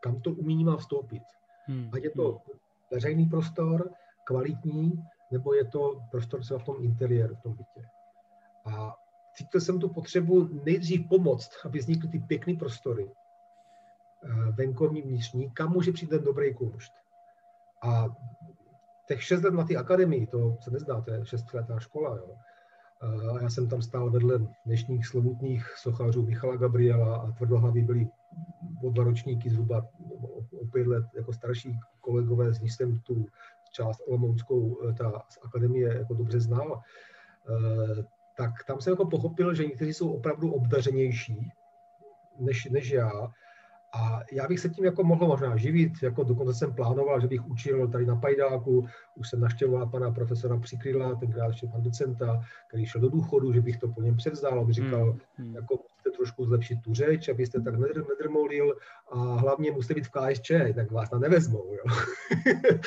kam 0.00 0.20
to 0.20 0.30
umění 0.30 0.64
má 0.64 0.76
vstoupit. 0.76 1.22
Hmm. 1.64 1.90
Ať 1.92 2.02
je 2.02 2.10
to 2.10 2.30
hmm. 2.30 2.58
veřejný 2.90 3.26
prostor, 3.26 3.90
kvalitní, 4.24 5.04
nebo 5.30 5.54
je 5.54 5.64
to 5.64 6.00
prostor 6.10 6.40
třeba 6.40 6.60
v 6.60 6.64
tom 6.64 6.76
interiéru, 6.84 7.34
v 7.34 7.42
tom 7.42 7.52
bytě. 7.52 7.88
A 8.64 8.94
cítil 9.34 9.60
jsem 9.60 9.78
tu 9.78 9.88
potřebu 9.88 10.48
nejdřív 10.64 11.08
pomoct, 11.08 11.50
aby 11.64 11.78
vznikly 11.78 12.08
ty 12.08 12.18
pěkné 12.18 12.54
prostory, 12.54 13.10
Eh, 14.24 14.52
venkovní 14.52 15.02
vnitřní, 15.02 15.50
kam 15.50 15.72
může 15.72 15.92
přijít 15.92 16.08
ten 16.08 16.24
dobrý 16.24 16.54
kumšt. 16.54 16.92
A 17.82 18.06
těch 19.08 19.22
šest 19.22 19.42
let 19.42 19.54
na 19.54 19.64
té 19.64 19.76
akademii, 19.76 20.26
to 20.26 20.56
se 20.60 20.70
nezdá, 20.70 21.00
to 21.00 21.12
je 21.12 21.26
šestiletá 21.26 21.78
škola, 21.78 22.16
jo. 22.16 22.36
A 23.00 23.42
já 23.42 23.50
jsem 23.50 23.68
tam 23.68 23.82
stál 23.82 24.10
vedle 24.10 24.38
dnešních 24.66 25.06
slovutných 25.06 25.74
sochařů 25.76 26.26
Michala 26.26 26.56
Gabriela 26.56 27.16
a 27.16 27.32
tvrdohlaví 27.32 27.82
byli 27.82 28.08
o 28.84 28.90
dva 28.90 29.04
ročníky 29.04 29.50
zhruba 29.50 29.86
o 30.60 30.66
pět 30.72 30.86
let 30.86 31.04
jako 31.14 31.32
starší 31.32 31.78
kolegové, 32.00 32.52
z 32.52 32.60
nich 32.60 32.72
jsem 32.72 32.98
tu 32.98 33.26
část 33.72 34.00
Olomouckou, 34.06 34.78
eh, 34.88 34.92
ta 34.92 35.22
z 35.28 35.38
akademie 35.42 35.98
jako 35.98 36.14
dobře 36.14 36.40
znal, 36.40 36.80
eh, 36.80 38.02
tak 38.36 38.64
tam 38.66 38.80
jsem 38.80 38.90
jako 38.90 39.06
pochopil, 39.06 39.54
že 39.54 39.64
někteří 39.64 39.94
jsou 39.94 40.12
opravdu 40.12 40.52
obdařenější 40.52 41.52
než, 42.38 42.64
než 42.64 42.90
já 42.90 43.10
a 43.92 44.20
já 44.32 44.48
bych 44.48 44.60
se 44.60 44.68
tím 44.68 44.84
jako 44.84 45.04
mohl 45.04 45.26
možná 45.26 45.56
živit, 45.56 45.92
jako 46.02 46.24
dokonce 46.24 46.54
jsem 46.54 46.74
plánoval, 46.74 47.20
že 47.20 47.26
bych 47.26 47.46
učil 47.46 47.88
tady 47.88 48.06
na 48.06 48.16
Pajdáku, 48.16 48.86
už 49.14 49.30
jsem 49.30 49.40
naštěvoval 49.40 49.86
pana 49.86 50.10
profesora 50.10 50.58
Přikryla, 50.58 51.14
tenkrát 51.14 51.46
ještě 51.46 51.66
pan 51.66 51.82
docenta, 51.82 52.40
který 52.68 52.86
šel 52.86 53.00
do 53.00 53.08
důchodu, 53.08 53.52
že 53.52 53.60
bych 53.60 53.76
to 53.76 53.88
po 53.88 54.02
něm 54.02 54.16
převzal, 54.16 54.60
aby 54.60 54.72
říkal, 54.72 55.04
hmm. 55.04 55.20
hmm. 55.36 55.54
jako 55.54 55.74
musíte 55.82 56.10
trošku 56.16 56.44
zlepšit 56.44 56.82
tu 56.82 56.94
řeč, 56.94 57.28
abyste 57.28 57.60
tak 57.60 57.74
nedr, 57.78 58.04
nedrmolil 58.08 58.76
a 59.12 59.18
hlavně 59.18 59.72
musíte 59.72 59.94
být 59.94 60.06
v 60.06 60.10
KSČ, 60.10 60.52
tak 60.74 60.90
vás 60.90 61.10
tam 61.10 61.20
nevezmou. 61.20 61.74
Jo. 61.74 61.84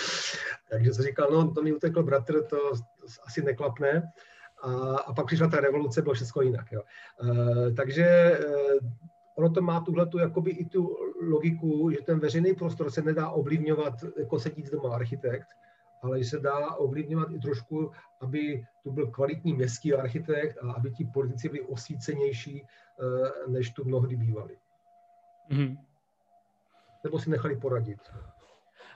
Takže 0.69 0.93
jsem 0.93 1.05
říkal, 1.05 1.27
no 1.31 1.51
to 1.51 1.63
mi 1.63 1.73
utekl 1.73 2.03
bratr, 2.03 2.43
to 2.43 2.57
asi 3.27 3.41
neklapne. 3.41 4.11
A, 4.63 4.97
a 4.97 5.13
pak 5.13 5.25
přišla 5.25 5.47
ta 5.47 5.59
revoluce, 5.59 6.01
bylo 6.01 6.13
všechno 6.13 6.41
jinak. 6.41 6.71
Jo. 6.71 6.81
Uh, 7.23 7.75
takže 7.75 8.39
uh, 8.47 8.89
ono 9.35 9.49
to 9.49 9.61
má 9.61 9.81
tuhle 9.81 10.05
tu, 10.05 10.17
jakoby 10.17 10.51
i 10.51 10.65
tu 10.65 10.97
logiku, 11.21 11.91
že 11.91 11.97
ten 12.05 12.19
veřejný 12.19 12.55
prostor 12.55 12.91
se 12.91 13.01
nedá 13.01 13.29
ovlivňovat, 13.29 13.93
jako 14.17 14.39
sedít 14.39 14.71
doma 14.71 14.95
architekt, 14.95 15.47
ale 16.01 16.23
že 16.23 16.29
se 16.29 16.39
dá 16.39 16.75
ovlivňovat 16.75 17.31
i 17.31 17.39
trošku, 17.39 17.91
aby 18.21 18.65
tu 18.83 18.91
byl 18.91 19.07
kvalitní 19.07 19.53
městský 19.53 19.93
architekt 19.93 20.57
a 20.61 20.71
aby 20.71 20.91
ti 20.91 21.05
politici 21.05 21.49
byli 21.49 21.61
osvícenější, 21.61 22.65
eh, 22.65 23.49
než 23.49 23.69
tu 23.69 23.85
mnohdy 23.85 24.15
bývali. 24.15 24.57
Mm-hmm. 25.51 25.77
Nebo 27.03 27.19
si 27.19 27.29
nechali 27.29 27.55
poradit. 27.55 27.99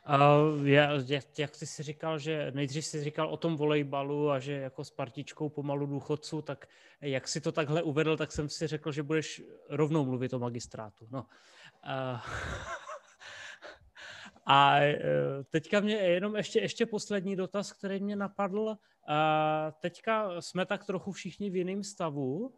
Uh, 0.07 0.67
jak, 0.67 1.05
jak 1.37 1.57
ty 1.57 1.65
jsi 1.65 1.83
říkal, 1.83 2.19
že 2.19 2.51
nejdřív 2.55 2.85
jsi 2.85 3.03
říkal 3.03 3.29
o 3.29 3.37
tom 3.37 3.57
volejbalu 3.57 4.31
a 4.31 4.39
že 4.39 4.53
jako 4.53 4.83
s 4.83 4.91
partičkou 4.91 5.49
pomalu 5.49 5.85
důchodců, 5.85 6.41
tak 6.41 6.67
jak 7.01 7.27
si 7.27 7.41
to 7.41 7.51
takhle 7.51 7.83
uvedl, 7.83 8.17
tak 8.17 8.31
jsem 8.31 8.49
si 8.49 8.67
řekl, 8.67 8.91
že 8.91 9.03
budeš 9.03 9.41
rovnou 9.69 10.05
mluvit 10.05 10.33
o 10.33 10.39
magistrátu. 10.39 11.07
No. 11.11 11.19
Uh, 11.19 12.19
a 14.45 14.79
uh, 14.79 15.43
teďka 15.49 15.79
mě 15.79 15.95
jenom 15.95 16.35
ještě, 16.35 16.59
ještě 16.59 16.85
poslední 16.85 17.35
dotaz, 17.35 17.73
který 17.73 17.99
mě 17.99 18.15
napadl. 18.15 18.59
Uh, 18.59 18.75
teďka 19.79 20.41
jsme 20.41 20.65
tak 20.65 20.85
trochu 20.85 21.11
všichni 21.11 21.49
v 21.49 21.55
jiném 21.55 21.83
stavu. 21.83 22.53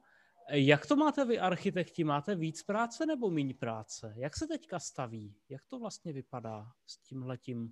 Jak 0.52 0.86
to 0.86 0.96
máte 0.96 1.26
vy, 1.26 1.40
architekti? 1.40 2.04
Máte 2.04 2.36
víc 2.36 2.64
práce 2.64 3.06
nebo 3.06 3.30
méně 3.30 3.54
práce? 3.54 4.14
Jak 4.16 4.38
se 4.38 4.48
teďka 4.48 4.80
staví? 4.80 5.36
Jak 5.50 5.62
to 5.68 5.80
vlastně 5.80 6.14
vypadá 6.14 6.72
s 6.88 6.98
tímhletím, 6.98 7.72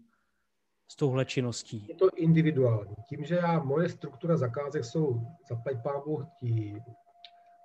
s 0.92 0.96
touhle 0.96 1.26
činností? 1.26 1.86
Je 1.88 1.96
to 1.96 2.10
individuální. 2.16 2.96
Tím, 3.10 3.26
že 3.26 3.36
já, 3.36 3.64
moje 3.64 3.90
struktura 3.90 4.38
zakázek 4.38 4.86
jsou 4.86 5.22
za 5.50 5.56
pámu 5.84 6.24
ti 6.40 6.76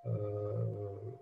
uh, 0.06 1.14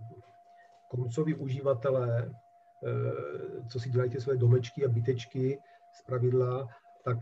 koncoví 0.90 1.34
uživatelé, 1.34 2.26
uh, 2.26 3.68
co 3.68 3.80
si 3.80 3.90
dělají 3.90 4.10
ty 4.10 4.20
své 4.20 4.36
domečky 4.36 4.84
a 4.84 4.88
bytečky 4.88 5.58
z 5.94 6.02
pravidla, 6.02 6.68
tak 7.04 7.18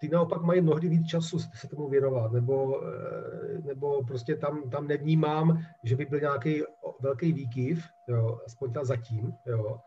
ty 0.00 0.08
naopak 0.08 0.42
mají 0.42 0.60
mnohdy 0.60 0.88
víc 0.88 1.06
času 1.06 1.38
se 1.38 1.68
tomu 1.68 1.88
věnovat, 1.88 2.32
nebo, 2.32 2.82
eh, 2.86 3.62
nebo 3.64 4.04
prostě 4.04 4.36
tam, 4.36 4.70
tam 4.70 4.86
nevnímám, 4.86 5.62
že 5.82 5.96
by 5.96 6.04
byl 6.04 6.20
nějaký 6.20 6.62
velký 7.00 7.32
výkyv, 7.32 7.84
jo, 8.08 8.38
aspoň 8.46 8.72
tam 8.72 8.84
zatím, 8.84 9.34
jo. 9.46 9.80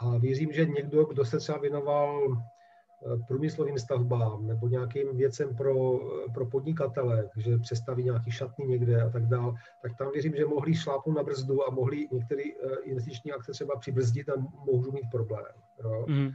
A 0.00 0.18
věřím, 0.18 0.52
že 0.52 0.66
někdo, 0.66 1.04
kdo 1.04 1.24
se 1.24 1.38
třeba 1.38 1.58
věnoval 1.58 2.36
eh, 2.36 3.18
průmyslovým 3.28 3.78
stavbám 3.78 4.46
nebo 4.46 4.68
nějakým 4.68 5.16
věcem 5.16 5.56
pro, 5.56 5.98
pro 6.34 6.46
podnikatele, 6.46 7.30
že 7.36 7.58
přestaví 7.58 8.04
nějaký 8.04 8.30
šatny 8.30 8.66
někde 8.66 9.02
a 9.02 9.10
tak 9.10 9.26
dál, 9.26 9.54
tak 9.82 9.98
tam 9.98 10.12
věřím, 10.12 10.34
že 10.36 10.46
mohli 10.46 10.74
šlápnout 10.74 11.16
na 11.16 11.22
brzdu 11.22 11.68
a 11.68 11.70
mohli 11.70 12.08
některé 12.12 12.42
eh, 12.42 12.76
investiční 12.84 13.32
akce 13.32 13.52
třeba 13.52 13.76
přibrzdit 13.76 14.28
a 14.28 14.32
můžou 14.72 14.92
mít 14.92 15.10
problém. 15.10 15.52
Jo. 15.84 16.04
Mm. 16.08 16.30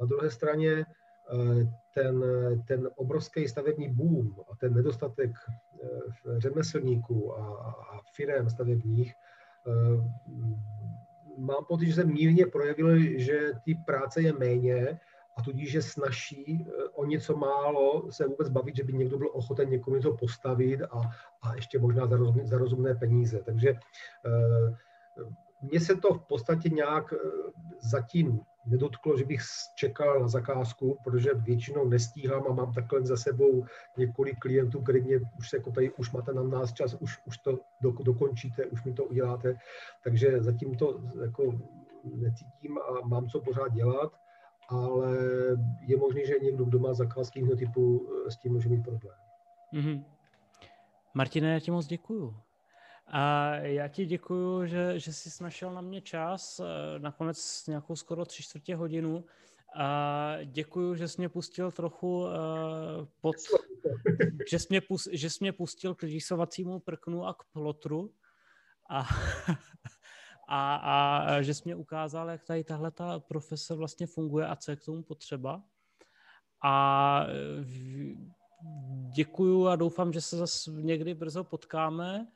Na 0.00 0.06
druhé 0.06 0.30
straně 0.30 0.86
ten, 1.94 2.24
ten 2.66 2.88
obrovský 2.96 3.48
stavební 3.48 3.88
boom 3.88 4.34
a 4.52 4.56
ten 4.56 4.74
nedostatek 4.74 5.30
eh, 5.30 6.40
řemeslníků 6.40 7.38
a, 7.38 7.46
a 7.92 8.00
firm 8.14 8.50
stavebních, 8.50 9.14
eh, 9.66 9.72
mám 11.38 11.64
pocit, 11.64 11.86
že 11.86 11.94
se 11.94 12.04
mírně 12.04 12.46
projevil, 12.46 13.18
že 13.20 13.52
ty 13.64 13.74
práce 13.74 14.22
je 14.22 14.32
méně 14.32 15.00
a 15.36 15.42
tudíž 15.42 15.72
je 15.72 15.82
snaží 15.82 16.66
eh, 16.68 16.88
o 16.94 17.04
něco 17.04 17.36
málo 17.36 18.12
se 18.12 18.26
vůbec 18.26 18.48
bavit, 18.48 18.76
že 18.76 18.84
by 18.84 18.92
někdo 18.92 19.18
byl 19.18 19.30
ochoten 19.32 19.70
někomu 19.70 19.96
něco 19.96 20.16
postavit 20.16 20.82
a, 20.82 21.00
a 21.42 21.54
ještě 21.54 21.78
možná 21.78 22.06
za, 22.06 22.16
rozum, 22.16 22.46
za 22.46 22.58
rozumné 22.58 22.94
peníze. 22.94 23.42
Takže 23.44 23.74
mně 25.62 25.80
se 25.80 25.94
to 25.96 26.14
v 26.14 26.26
podstatě 26.26 26.68
nějak 26.68 27.14
zatím 27.80 28.40
nedotklo, 28.70 29.18
že 29.18 29.24
bych 29.24 29.40
čekal 29.74 30.20
na 30.20 30.28
zakázku, 30.28 30.98
protože 31.04 31.34
většinou 31.34 31.88
nestíhám 31.88 32.44
a 32.48 32.52
mám 32.52 32.72
takhle 32.72 33.06
za 33.06 33.16
sebou 33.16 33.64
několik 33.96 34.38
klientů, 34.38 34.80
který 34.80 35.00
mě 35.00 35.20
už 35.38 35.50
se 35.50 35.56
jako 35.56 35.70
tady, 35.70 35.92
už 35.92 36.12
máte 36.12 36.32
na 36.32 36.42
nás 36.42 36.72
čas, 36.72 36.94
už, 36.94 37.18
už 37.26 37.38
to 37.38 37.58
do, 37.80 37.92
dokončíte, 37.92 38.66
už 38.66 38.84
mi 38.84 38.92
to 38.92 39.04
uděláte, 39.04 39.54
takže 40.04 40.42
zatím 40.42 40.74
to 40.74 41.00
jako 41.22 41.58
necítím 42.04 42.78
a 42.78 43.06
mám 43.06 43.28
co 43.28 43.40
pořád 43.40 43.72
dělat, 43.72 44.12
ale 44.68 45.18
je 45.80 45.96
možné, 45.96 46.26
že 46.26 46.34
někdo, 46.42 46.64
kdo 46.64 46.78
má 46.78 46.94
zakázky 46.94 47.38
jiného 47.38 47.56
typu, 47.56 48.08
s 48.28 48.36
tím 48.36 48.52
může 48.52 48.68
mít 48.68 48.82
problém. 48.82 49.16
Mm-hmm. 49.72 50.04
Martine, 51.14 51.52
já 51.52 51.60
ti 51.60 51.70
moc 51.70 51.86
děkuju. 51.86 52.36
A 53.10 53.54
já 53.54 53.88
ti 53.88 54.06
děkuju, 54.06 54.66
že, 54.66 54.98
že 54.98 55.12
jsi 55.12 55.42
našel 55.42 55.74
na 55.74 55.80
mě 55.80 56.00
čas, 56.00 56.60
eh, 56.60 56.98
nakonec 56.98 57.66
nějakou 57.66 57.96
skoro 57.96 58.24
tři 58.24 58.42
čtvrtě 58.42 58.76
hodinu. 58.76 59.24
A 59.76 60.36
děkuju, 60.44 60.94
že 60.94 61.08
jsi 61.08 61.20
mě 61.20 61.28
pustil 61.28 61.72
trochu 61.72 62.20
uh, 62.20 62.28
pod, 63.20 63.36
že 64.50 64.58
jsi, 64.58 64.66
mě 64.70 64.80
pust, 64.80 65.08
že 65.12 65.30
jsi 65.30 65.38
mě 65.40 65.52
pustil 65.52 65.94
k 65.94 66.02
rýsovacímu 66.02 66.80
prknu 66.80 67.26
a 67.26 67.34
k 67.34 67.44
plotru 67.52 68.14
a, 68.90 69.06
a, 70.48 70.74
a 70.76 71.42
že 71.42 71.54
jsi 71.54 71.62
mě 71.64 71.74
ukázal, 71.74 72.30
jak 72.30 72.44
tady 72.44 72.64
tahle 72.64 72.90
ta 72.90 73.20
profese 73.20 73.74
vlastně 73.74 74.06
funguje 74.06 74.46
a 74.46 74.56
co 74.56 74.70
je 74.70 74.76
k 74.76 74.84
tomu 74.84 75.02
potřeba. 75.02 75.62
A 76.64 77.26
eh, 77.28 77.64
děkuju 79.14 79.66
a 79.66 79.76
doufám, 79.76 80.12
že 80.12 80.20
se 80.20 80.36
zase 80.36 80.70
někdy 80.70 81.14
brzo 81.14 81.44
potkáme 81.44 82.26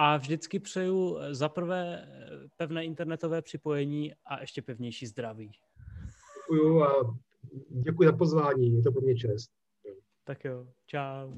a 0.00 0.16
vždycky 0.16 0.58
přeju 0.58 1.18
eh, 1.18 1.34
za 1.34 1.48
prvé 1.48 2.02
eh, 2.02 2.48
pevné 2.56 2.84
internetové 2.84 3.42
připojení 3.42 4.12
a 4.26 4.40
ještě 4.40 4.62
pevnější 4.62 5.06
zdraví. 5.06 5.52
Děkuju 6.42 6.82
a 6.82 7.16
děkuji 7.70 8.08
za 8.08 8.16
pozvání, 8.16 8.76
je 8.76 8.82
to 8.82 8.92
pro 8.92 9.00
mě 9.00 9.16
čest. 9.16 9.50
Tak 10.24 10.44
jo, 10.44 10.66
čau. 10.86 11.32